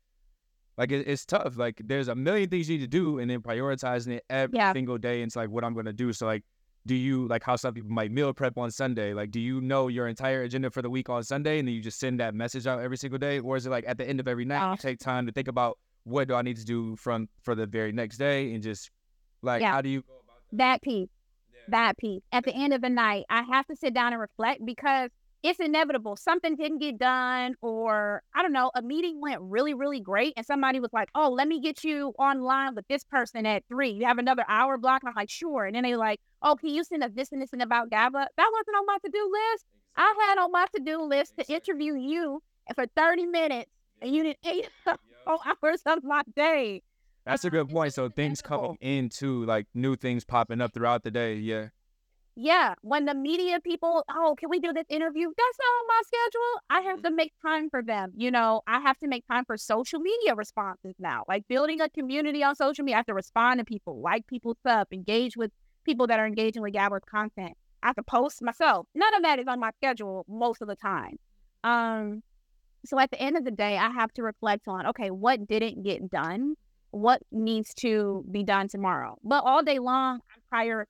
[0.77, 1.57] like it, it's tough.
[1.57, 4.73] Like there's a million things you need to do and then prioritizing it every yeah.
[4.73, 6.13] single day into like what I'm gonna do.
[6.13, 6.43] So like
[6.87, 9.13] do you like how some people might meal prep on Sunday?
[9.13, 11.81] Like, do you know your entire agenda for the week on Sunday and then you
[11.81, 13.39] just send that message out every single day?
[13.39, 14.71] Or is it like at the end of every night, oh.
[14.71, 17.65] you take time to think about what do I need to do from for the
[17.65, 18.91] very next day and just
[19.41, 19.71] like, yeah.
[19.71, 20.57] how do you go about that?
[20.57, 21.09] That piece.
[21.67, 22.21] That piece.
[22.31, 25.09] At the end of the night, I have to sit down and reflect because
[25.43, 26.15] it's inevitable.
[26.15, 30.45] Something didn't get done, or I don't know, a meeting went really, really great, and
[30.45, 33.91] somebody was like, "Oh, let me get you online with this person at three.
[33.91, 36.69] You have another hour block." And I'm like, "Sure." And then they like, "Oh, can
[36.69, 39.31] you send us this and this and about GABA?" That wasn't on my to do
[39.31, 39.65] list.
[39.95, 42.41] I had on my to do list to interview you
[42.73, 43.69] for 30 minutes,
[44.01, 44.69] and you did eight
[45.27, 46.81] hours of my day.
[47.25, 47.93] That's a good point.
[47.93, 51.35] So things come into like new things popping up throughout the day.
[51.35, 51.69] Yeah
[52.37, 55.27] yeah, when the media people, oh, can we do this interview?
[55.27, 56.61] That's not on my schedule.
[56.69, 58.11] I have to make time for them.
[58.15, 61.23] You know, I have to make time for social media responses now.
[61.29, 64.57] Like building a community on social media, I have to respond to people, like people
[64.59, 65.51] stuff, engage with
[65.85, 67.53] people that are engaging with GABA's content.
[67.81, 68.85] I have to post myself.
[68.93, 71.17] None of that is on my schedule most of the time.
[71.63, 72.21] Um,
[72.85, 75.83] so at the end of the day, I have to reflect on, okay, what didn't
[75.83, 76.55] get done?
[76.95, 79.17] What needs to be done tomorrow?
[79.21, 80.85] But all day long, I'm prioritizing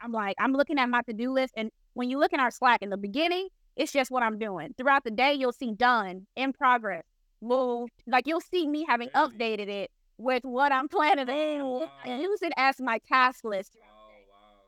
[0.00, 1.52] I'm like, I'm looking at my to do list.
[1.56, 4.72] And when you look in our Slack in the beginning, it's just what I'm doing.
[4.78, 7.02] Throughout the day, you'll see done, in progress,
[7.42, 7.90] moved.
[8.06, 12.52] Like you'll see me having updated it with what I'm planning to oh, use it
[12.56, 13.72] as my task list.
[13.76, 13.88] Oh,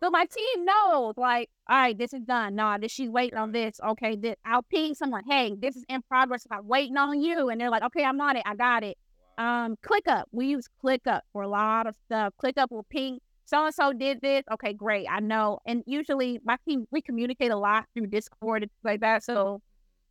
[0.02, 2.56] so my team knows, like, all right, this is done.
[2.56, 3.78] No, this she's waiting on this.
[3.90, 5.22] Okay, this, I'll ping someone.
[5.28, 6.48] Hey, this is in progress.
[6.50, 8.42] I'm waiting on you, and they're like, okay, I'm on it.
[8.44, 8.96] I got it.
[9.40, 10.24] Um, ClickUp.
[10.32, 12.34] We use ClickUp for a lot of stuff.
[12.42, 14.44] ClickUp will ping so and so did this.
[14.52, 15.06] Okay, great.
[15.10, 15.60] I know.
[15.66, 19.24] And usually my team, we communicate a lot through Discord and like that.
[19.24, 19.62] So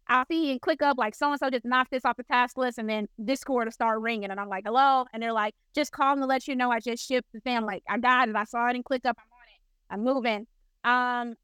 [0.07, 2.79] I'll see and ClickUp like so and so just knocked this off the task list
[2.79, 4.31] and then Discord will start ringing.
[4.31, 5.05] And I'm like, hello.
[5.13, 7.55] And they're like, just call them to let you know I just shipped the thing.
[7.55, 8.35] I'm like, I got it.
[8.35, 9.05] I saw it in ClickUp.
[9.05, 9.91] I'm on it.
[9.91, 10.47] I'm moving.
[10.83, 11.35] Um,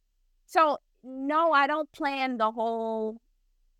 [0.47, 3.21] so no, I don't plan the whole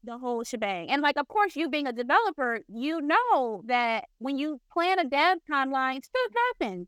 [0.06, 0.90] the whole shebang.
[0.90, 5.06] And like, of course, you being a developer, you know that when you plan a
[5.06, 6.88] dev timeline, stuff happens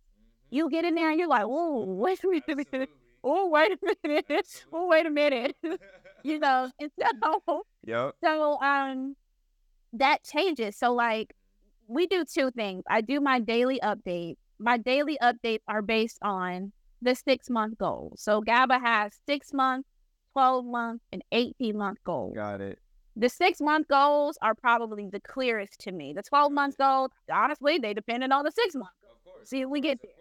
[0.49, 2.89] you get in there and you're like, oh, wait a minute.
[3.23, 4.47] Oh, wait a minute.
[4.73, 5.55] Oh, wait a minute.
[6.23, 8.15] you know, and so, yep.
[8.23, 9.15] so um,
[9.93, 10.77] that changes.
[10.77, 11.33] So like,
[11.87, 12.83] we do two things.
[12.89, 14.35] I do my daily update.
[14.59, 18.21] My daily updates are based on the six month goals.
[18.21, 19.85] So GABA has six month,
[20.33, 22.35] 12 month, and 18 month goals.
[22.35, 22.79] Got it.
[23.19, 26.13] The six month goals are probably the clearest to me.
[26.13, 28.91] The 12 month goals, honestly, they depended on the six month.
[29.43, 30.11] See we get there.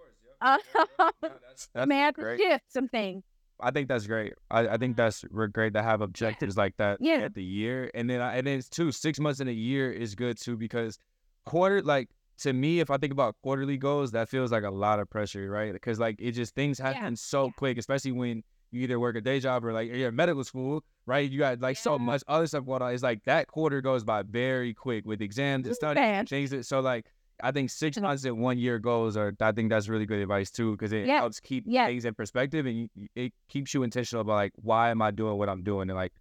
[0.40, 0.58] Uh,
[1.20, 2.40] that's, that's man, great.
[2.40, 3.22] shift some things.
[3.60, 4.34] I think that's great.
[4.50, 7.16] I, I think that's great to have objectives like that yeah.
[7.16, 10.38] at the year, and then and then too six months in a year is good
[10.38, 10.98] too because
[11.46, 15.00] quarter like to me if I think about quarterly goals that feels like a lot
[15.00, 15.72] of pressure, right?
[15.72, 17.16] Because like it just things happen yeah.
[17.16, 17.52] so yeah.
[17.56, 20.84] quick, especially when you either work a day job or like you're in medical school,
[21.06, 21.30] right?
[21.30, 22.92] You got like so much other stuff going on.
[22.92, 25.96] It's like that quarter goes by very quick with exams and stuff.
[26.26, 27.06] Change it so like
[27.42, 29.34] I think six months and one year goals are.
[29.40, 31.18] I think that's really good advice too because it yeah.
[31.18, 31.86] helps keep yeah.
[31.86, 35.36] things in perspective and you, it keeps you intentional about like why am I doing
[35.36, 36.12] what I'm doing and like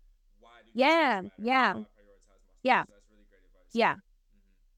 [0.74, 1.76] yeah yeah
[2.64, 2.84] yeah
[3.76, 3.92] yeah.
[3.92, 4.00] Mm-hmm.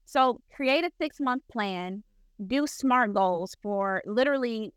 [0.04, 2.02] So create a six month plan.
[2.46, 4.72] Do smart goals for literally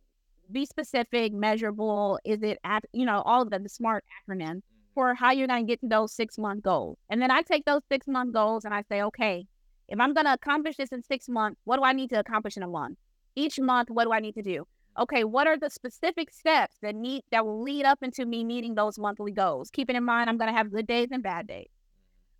[0.51, 2.19] be specific, measurable.
[2.25, 4.61] Is it at you know all of the, the smart acronym.
[4.91, 4.93] Mm-hmm.
[4.93, 6.97] for how you're going to get to those six month goals.
[7.09, 9.45] And then I take those six month goals and I say, okay,
[9.87, 12.57] if I'm going to accomplish this in six months, what do I need to accomplish
[12.57, 12.97] in a month?
[13.35, 14.61] Each month, what do I need to do?
[14.61, 15.03] Mm-hmm.
[15.03, 18.75] Okay, what are the specific steps that need that will lead up into me meeting
[18.75, 19.69] those monthly goals?
[19.69, 21.69] Keeping in mind, I'm going to have good days and bad days.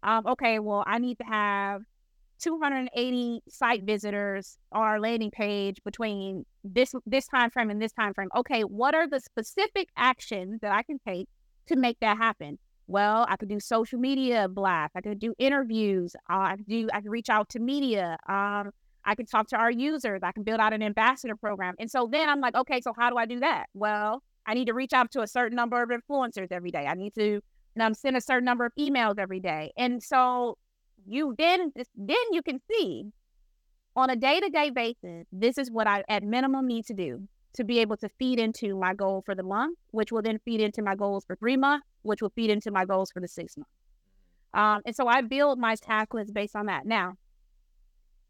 [0.04, 0.10] Mm-hmm.
[0.10, 1.84] Um, okay, well, I need to have
[2.42, 8.14] 280 site visitors on our landing page between this this time frame and this time
[8.14, 8.30] frame.
[8.36, 11.28] Okay, what are the specific actions that I can take
[11.68, 12.58] to make that happen?
[12.88, 14.94] Well, I could do social media blast.
[14.96, 16.16] I could do interviews.
[16.30, 16.90] Uh, I could do.
[16.94, 18.18] I could reach out to media.
[18.28, 18.72] Um,
[19.06, 20.22] I can talk to our users.
[20.24, 21.76] I can build out an ambassador program.
[21.80, 23.68] And so then I'm like, okay, so how do I do that?
[23.74, 26.86] Well, I need to reach out to a certain number of influencers every day.
[26.86, 27.42] I need to
[27.80, 29.72] um, send a certain number of emails every day.
[29.78, 30.58] And so
[31.08, 33.06] you then then you can see
[33.96, 37.80] on a day-to-day basis, this is what I at minimum need to do to be
[37.80, 40.96] able to feed into my goal for the month, which will then feed into my
[40.96, 43.72] goals for three months, which will feed into my goals for the six months.
[44.54, 46.86] Um, and so I build my task list based on that.
[46.86, 47.16] Now,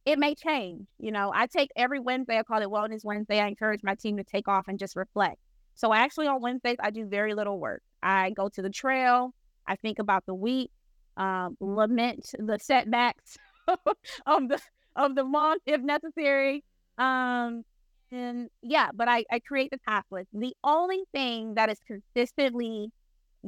[0.05, 0.87] it may change.
[0.97, 3.39] You know, I take every Wednesday, I call it Wellness Wednesday.
[3.39, 5.37] I encourage my team to take off and just reflect.
[5.75, 7.83] So actually on Wednesdays, I do very little work.
[8.01, 9.33] I go to the trail,
[9.67, 10.71] I think about the week,
[11.17, 13.37] um, lament the setbacks
[13.67, 14.59] of the
[14.95, 16.63] of the month if necessary.
[16.97, 17.63] Um,
[18.11, 20.27] and yeah, but I, I create the task list.
[20.33, 22.91] The only thing that is consistently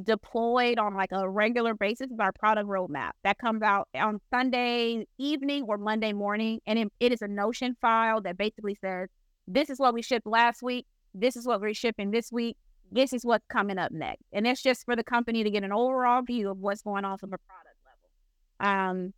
[0.02, 5.06] deployed on like a regular basis is our product roadmap that comes out on Sunday
[5.18, 6.60] evening or Monday morning.
[6.66, 9.08] And it, it is a Notion file that basically says,
[9.46, 10.86] this is what we shipped last week.
[11.14, 12.56] This is what we're shipping this week.
[12.94, 14.22] This is what's coming up next.
[14.32, 17.18] And it's just for the company to get an overall view of what's going on
[17.18, 18.80] from a product level.
[19.04, 19.14] Um,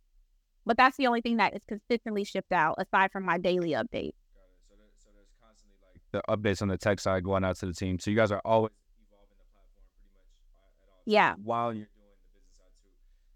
[0.65, 4.13] but that's the only thing that is consistently shipped out aside from my daily update.
[4.33, 7.67] So, there, so there's constantly like the updates on the tech side going out to
[7.67, 7.99] the team.
[7.99, 10.25] So you guys are always evolving the platform pretty much
[10.81, 11.35] at all Yeah.
[11.43, 12.89] while you're doing the business side too.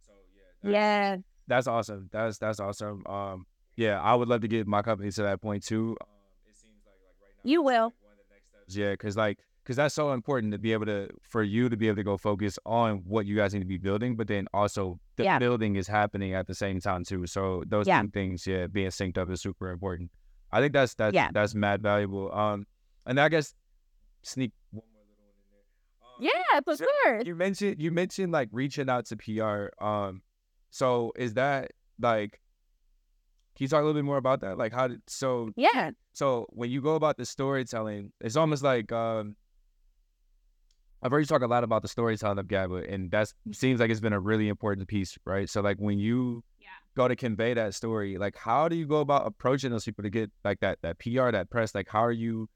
[0.08, 1.18] So yeah, that's, Yeah.
[1.48, 2.10] that's awesome.
[2.12, 3.06] That's that's awesome.
[3.06, 3.46] Um,
[3.78, 5.96] yeah, I would love to get my company to that point too.
[6.02, 6.08] Um,
[6.50, 7.86] it seems like like right now You will.
[7.86, 8.76] like, one of the next steps.
[8.76, 11.88] Yeah, because like because that's so important to be able to for you to be
[11.88, 15.00] able to go focus on what you guys need to be building, but then also
[15.18, 15.40] the Yeah.
[15.40, 17.28] building is happening at the same time too.
[17.28, 18.02] So those Yeah.
[18.02, 20.10] two things, yeah, being synced up is super important.
[20.52, 21.30] I think that's that's Yeah.
[21.32, 22.32] that's mad valuable.
[22.34, 22.66] Um,
[23.06, 23.54] and I guess
[24.24, 26.34] sneak one more little one in there.
[26.34, 27.22] Um, Yeah, for so sure.
[27.22, 29.70] You mentioned you mentioned like reaching out to PR.
[29.84, 30.22] Um,
[30.72, 32.40] so is that like?
[33.56, 34.58] Can you talk a little bit more about that?
[34.58, 35.92] Like how did so Yeah.
[36.14, 39.36] so when you go about the storytelling, it's almost like um
[41.02, 43.90] I've heard you talk a lot about the storytelling of GABA, and that seems like
[43.90, 45.50] it's been a really important piece, right?
[45.50, 46.68] So like when you Yeah.
[46.96, 50.10] go to convey that story, like how do you go about approaching those people to
[50.10, 51.74] get like that that PR, that press?
[51.74, 52.50] Like how are you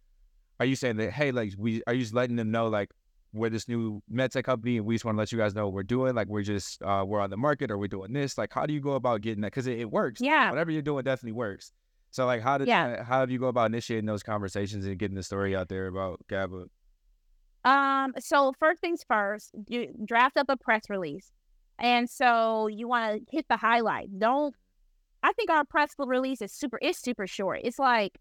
[0.60, 2.89] are you saying that hey, like we are you just letting them know like
[3.34, 5.74] we're this new medtech company and we just want to let you guys know what
[5.74, 8.38] we're doing, like we're just uh we're on the market or we're doing this?
[8.38, 9.52] Like how do you go about getting that?
[9.52, 10.22] Because it, it works.
[10.22, 10.50] Yeah.
[10.52, 11.72] Whatever you're doing definitely works.
[12.12, 12.98] So like how did Yeah.
[13.00, 15.88] uh, how do you go about initiating those conversations and getting the story out there
[15.88, 16.66] about GABA?
[17.66, 21.32] Um, so first things first, you draft up a press release.
[21.80, 24.18] And so you want to hit the highlight.
[24.20, 24.55] Don't
[25.24, 27.61] I think our press release is super it's super short.
[27.63, 28.20] It's like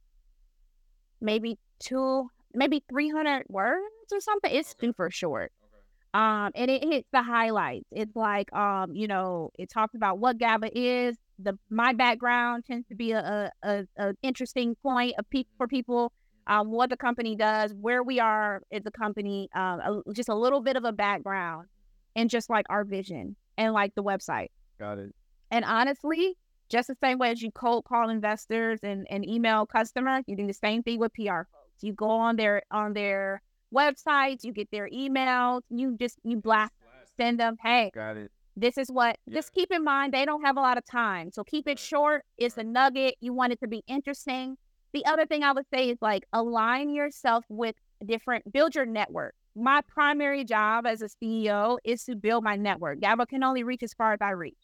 [1.20, 4.50] maybe two, maybe 300 words or something.
[4.54, 4.86] It's Okay.
[4.88, 5.52] super short.
[6.14, 7.86] Um, and it hits the highlights.
[7.90, 11.16] It's like, um, you know, it talks about what GABA is.
[11.38, 15.66] The my background tends to be a a, a, a interesting point of pe- for
[15.68, 16.12] people.
[16.46, 20.34] Um, what the company does, where we are as a company, um, a, just a
[20.34, 21.68] little bit of a background,
[22.16, 24.48] and just like our vision and like the website.
[24.78, 25.14] Got it.
[25.50, 26.36] And honestly,
[26.68, 30.46] just the same way as you cold call investors and, and email customers, you do
[30.46, 31.82] the same thing with PR folks.
[31.82, 33.42] You go on their on their
[33.74, 38.30] websites, you get their emails, you just you blast them, send them, hey, Got it.
[38.56, 39.34] this is what Yeah.
[39.34, 41.30] just keep in mind they don't have a lot of time.
[41.32, 42.24] So keep it short.
[42.38, 43.16] It's a nugget.
[43.20, 44.56] You want it to be interesting.
[44.94, 47.74] The other thing I would say is like align yourself with
[48.06, 49.34] different build your network.
[49.56, 53.00] My primary job as a CEO is to build my network.
[53.00, 54.54] GABA can only reach as far as I reach.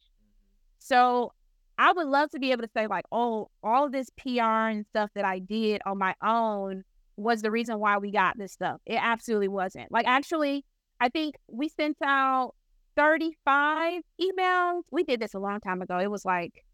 [0.78, 1.32] So
[1.78, 5.10] I would love to be able to say, like, oh, all this PR and stuff
[5.14, 6.84] that I did on my own
[7.16, 8.80] was the reason why we got this stuff.
[8.86, 9.90] It absolutely wasn't.
[9.90, 10.64] Like, actually,
[11.00, 12.54] I think we sent out
[12.96, 14.82] 35 emails.
[14.90, 15.98] We did this a long time ago.
[15.98, 16.64] It was like,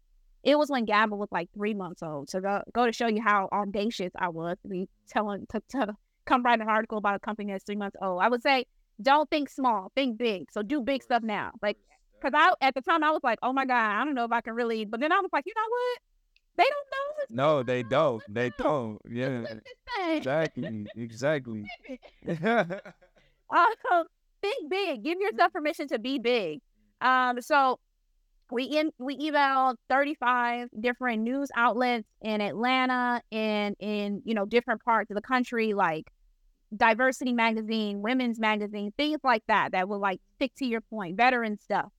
[0.47, 2.29] it was when GABA was like three months old.
[2.29, 5.93] So go, go to show you how audacious I was to be telling to, to
[6.25, 8.21] come write an article about a company that's three months old.
[8.21, 8.65] I would say,
[9.01, 10.49] don't think small, think big.
[10.49, 11.51] So do big stuff now.
[11.61, 11.77] Like,
[12.21, 14.31] Cause I at the time I was like, oh my god, I don't know if
[14.31, 14.85] I can really.
[14.85, 15.99] But then I was like, you know what?
[16.55, 17.57] They don't know.
[17.57, 18.23] No, they don't.
[18.27, 18.99] They don't.
[19.07, 19.43] Yeah.
[20.09, 20.87] Exactly.
[20.95, 21.65] Exactly.
[23.49, 24.03] Um,
[24.41, 25.03] think big.
[25.05, 26.59] Give yourself permission to be big.
[26.99, 27.79] Um, so
[28.51, 34.83] we in we emailed 35 different news outlets in Atlanta and in you know different
[34.83, 36.07] parts of the country, like
[36.75, 41.57] diversity magazine, women's magazine, things like that that will like stick to your point, veteran
[41.59, 41.91] stuff.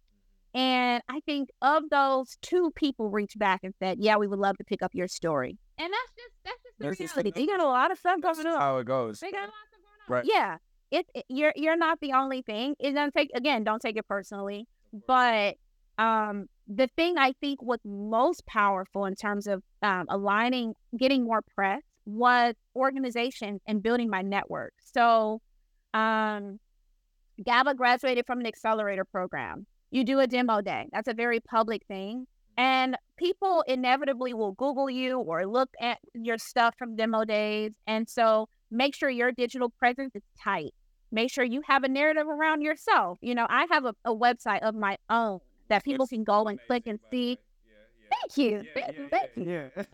[0.55, 4.57] And I think of those, two people reached back and said, "Yeah, we would love
[4.59, 7.61] to pick up your story." And that's just that's just the That's just- They got
[7.61, 8.61] a lot of stuff That's coming up.
[8.61, 9.21] how it goes.
[9.21, 10.13] They got lots of going on.
[10.13, 10.25] Right.
[10.27, 10.57] Yeah.
[10.91, 12.75] It, it- you're you're not the only thing.
[12.79, 14.67] It doesn't take again, don't take it personally.
[15.07, 15.57] But
[15.99, 21.43] um the thing I think was most powerful in terms of um, aligning, getting more
[21.55, 24.75] press was organization and building my network.
[24.95, 25.41] So
[25.95, 26.61] um
[27.45, 29.67] GABA graduated from an accelerator program.
[29.91, 30.89] You do a demo day.
[30.93, 32.27] That's a very public thing.
[32.57, 37.73] And people inevitably will Google you or look at your stuff from demo days.
[37.87, 40.75] And so make sure your digital presence is tight.
[41.13, 43.19] Make sure you have a narrative around yourself.
[43.23, 45.39] You know, I have a, a website of my own
[45.69, 47.39] that people can go and click and see.
[48.11, 48.65] Thank you.
[48.75, 49.09] Thank you.
[49.11, 49.45] Thank you.
[49.45, 49.85] Yeah.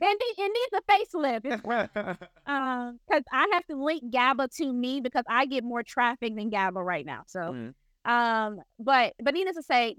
[0.00, 1.40] It, it needs a facelift.
[1.44, 1.62] It's
[2.46, 6.50] um because I have to link GABA to me because I get more traffic than
[6.50, 7.22] GABA right now.
[7.26, 7.74] So Mhm.
[8.04, 9.96] um but but needless to say,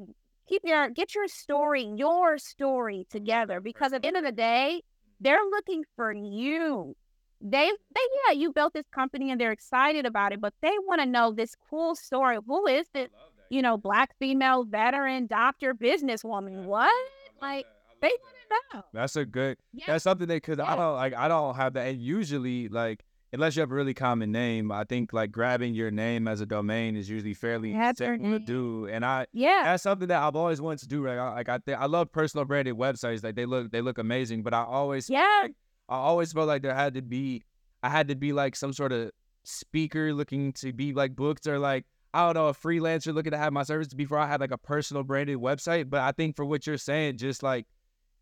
[0.47, 4.81] keep your get your story, your story together because at the end of the day,
[5.19, 6.95] they're looking for you.
[7.41, 11.01] They they yeah, you built this company and they're excited about it, but they want
[11.01, 12.37] to know this cool story.
[12.45, 13.09] Who is this,
[13.49, 16.63] you know, black female veteran, doctor, businesswoman?
[16.65, 16.93] What?
[17.41, 17.65] Like
[18.01, 18.35] they want
[18.71, 18.83] to know.
[18.93, 19.57] That's a good.
[19.73, 19.85] Yeah.
[19.87, 21.13] That's something that because I don't like.
[21.13, 21.87] I don't have that.
[21.87, 25.91] And usually, like, unless you have a really common name, I think like grabbing your
[25.91, 28.87] name as a domain is usually fairly simple to do.
[28.87, 29.61] And I Yeah.
[29.65, 31.05] that's something that I've always wanted to do.
[31.05, 33.23] Like, I, like I, th- I love personal branded websites.
[33.23, 34.41] Like they look, they look amazing.
[34.43, 35.41] But I always, Yeah.
[35.43, 35.53] like,
[35.89, 37.43] I always felt like there had to be,
[37.83, 39.11] I had to be like some sort of
[39.43, 43.37] speaker looking to be like booked or like I don't know a freelancer looking to
[43.37, 45.89] have my service before I had like a personal branded website.
[45.89, 47.67] But I think for what you're saying, just like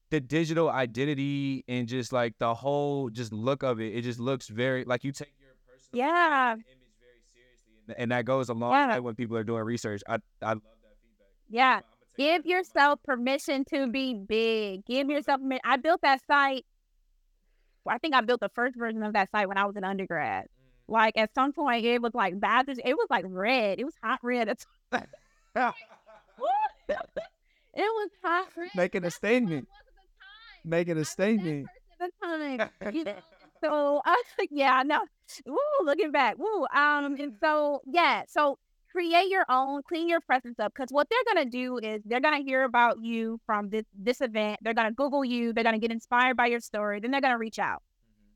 [0.09, 4.47] the digital identity and just like the whole just look of it, it just looks
[4.47, 6.53] very like you take your personal Yeah.
[6.53, 6.65] image
[6.99, 8.95] very seriously, and, and that goes a long Yeah.
[8.95, 10.01] way when people are doing research.
[10.07, 11.27] I I love that feedback.
[11.49, 11.79] Yeah.
[12.17, 14.85] Give yourself permission to be big.
[14.85, 15.61] Give yourself permission.
[15.63, 16.65] I built that site.
[17.87, 20.47] I think I built the first version of that site when I was an undergrad.
[20.87, 22.81] Like at some point, it was like Baptist.
[22.83, 23.79] It was like red.
[23.79, 24.47] It was hot red.
[24.47, 25.03] It's, it
[27.75, 28.69] was hot red.
[28.75, 29.67] Making a statement.
[29.67, 30.69] it was at the time.
[30.69, 31.67] Making a statement.
[31.99, 32.95] at the time.
[32.95, 33.15] You know,
[33.61, 35.01] so I was like, yeah, no.
[35.45, 36.37] Woo, looking back.
[36.37, 36.65] Woo.
[36.73, 38.57] Um, and so yeah, so
[38.91, 40.73] create your own, clean your presence up.
[40.73, 44.59] Cause what they're gonna do is they're gonna hear about you from this this event.
[44.61, 47.59] They're gonna Google you, they're gonna get inspired by your story, then they're gonna reach
[47.59, 47.83] out.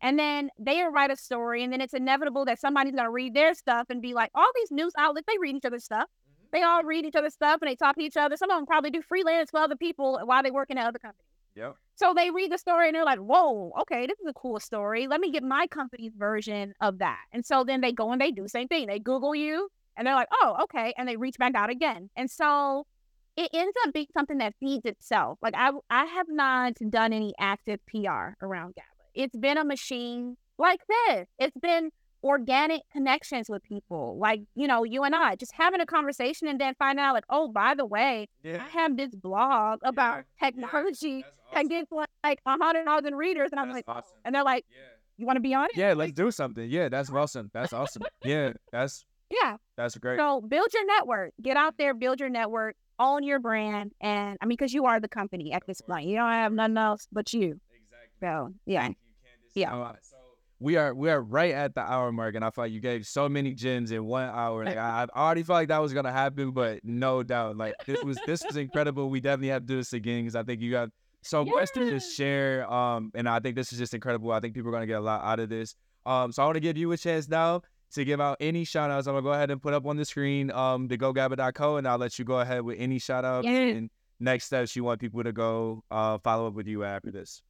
[0.02, 3.54] And then they'll write a story, and then it's inevitable that somebody's gonna read their
[3.54, 6.06] stuff and be like, all these news outlets, they read each other's stuff.
[6.06, 6.46] Mm-hmm.
[6.54, 8.36] They all read each other's stuff and they talk to each other.
[8.38, 11.26] Some of them probably do freelance for other people while they work in other companies.
[11.56, 11.76] Yep.
[11.96, 15.08] So they read the story and they're like, whoa, okay, this is a cool story.
[15.08, 17.20] Let me get my company's version of that.
[17.32, 18.88] And so then they go and they do the same thing.
[18.88, 20.94] They Google you and they're like, oh, okay.
[20.98, 22.10] And they reach back out again.
[22.16, 22.88] And so
[23.38, 25.38] it ends up being something that feeds itself.
[25.42, 28.91] Like I I have not done any active PR around GABA.
[29.14, 31.28] It's been a machine like this.
[31.40, 31.90] It's been
[32.24, 34.18] organic connections with people.
[34.20, 37.24] Like, you know, you and I just having a conversation and then finding out like,
[37.30, 38.64] oh, by the way, Yeah.
[38.64, 43.60] I have this blog about technology that gets like, like a hundred thousand readers, and
[43.60, 44.08] I'm That's like, oh.
[44.24, 44.78] and they're like, Yeah.
[45.18, 45.72] you want to be on it?
[45.76, 46.70] Yeah, let's do something.
[46.70, 47.50] Yeah, that's awesome.
[47.54, 48.04] That's awesome.
[48.24, 49.58] Yeah, that's Yeah.
[49.76, 50.20] that's great.
[50.20, 51.34] So build your network.
[51.42, 55.00] Get out there, build your network, own your brand, and I mean, because you are
[55.00, 57.60] the company at this point, you don't have nothing else but you.
[57.74, 58.10] Exactly.
[58.22, 59.01] So yeah, Thank you, Candice.
[59.54, 59.76] Yeah.
[59.76, 60.18] Uh, so
[60.60, 63.06] we are we are right at the hour mark, and I feel like you gave
[63.08, 64.64] so many gems in one hour.
[64.66, 68.04] Like I, I already felt like that was gonna happen, but no doubt, like this
[68.04, 69.10] was this was incredible.
[69.10, 70.90] We definitely have to do this again because I think you got
[71.24, 72.72] so much to just share.
[72.72, 74.32] Um, and I think this is just incredible.
[74.32, 75.76] I think people are gonna get a lot out of this.
[76.06, 77.62] Um, so I want to give you a chance now
[77.94, 79.06] to give out any shout outs.
[79.08, 81.98] I'm gonna go ahead and put up on the screen um the GoGabba.co, and I'll
[81.98, 83.52] let you go ahead with any shout outs Yeah.
[83.52, 83.90] and
[84.20, 87.42] next steps you want people to go uh follow up with you after this.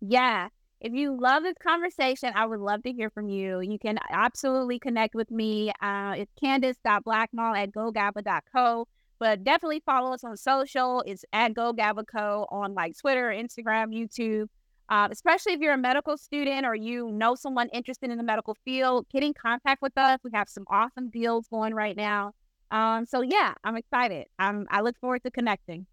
[0.00, 0.48] yeah.
[0.80, 3.60] If you love this conversation, I would love to hear from you.
[3.60, 5.72] You can absolutely connect with me.
[5.82, 8.88] Uh, it's candice.blacknall at gogabba.co.
[9.18, 11.02] But definitely follow us on social.
[11.06, 14.46] It's at GoGabbaCo on like Twitter, Instagram, YouTube.
[14.88, 18.56] Uh, especially if you're a medical student or you know someone interested in the medical
[18.64, 20.18] field, get in contact with us.
[20.24, 22.32] We have some awesome deals going right now.
[22.70, 24.26] Um, so yeah, I'm excited.
[24.38, 25.86] I'm, I look forward to connecting.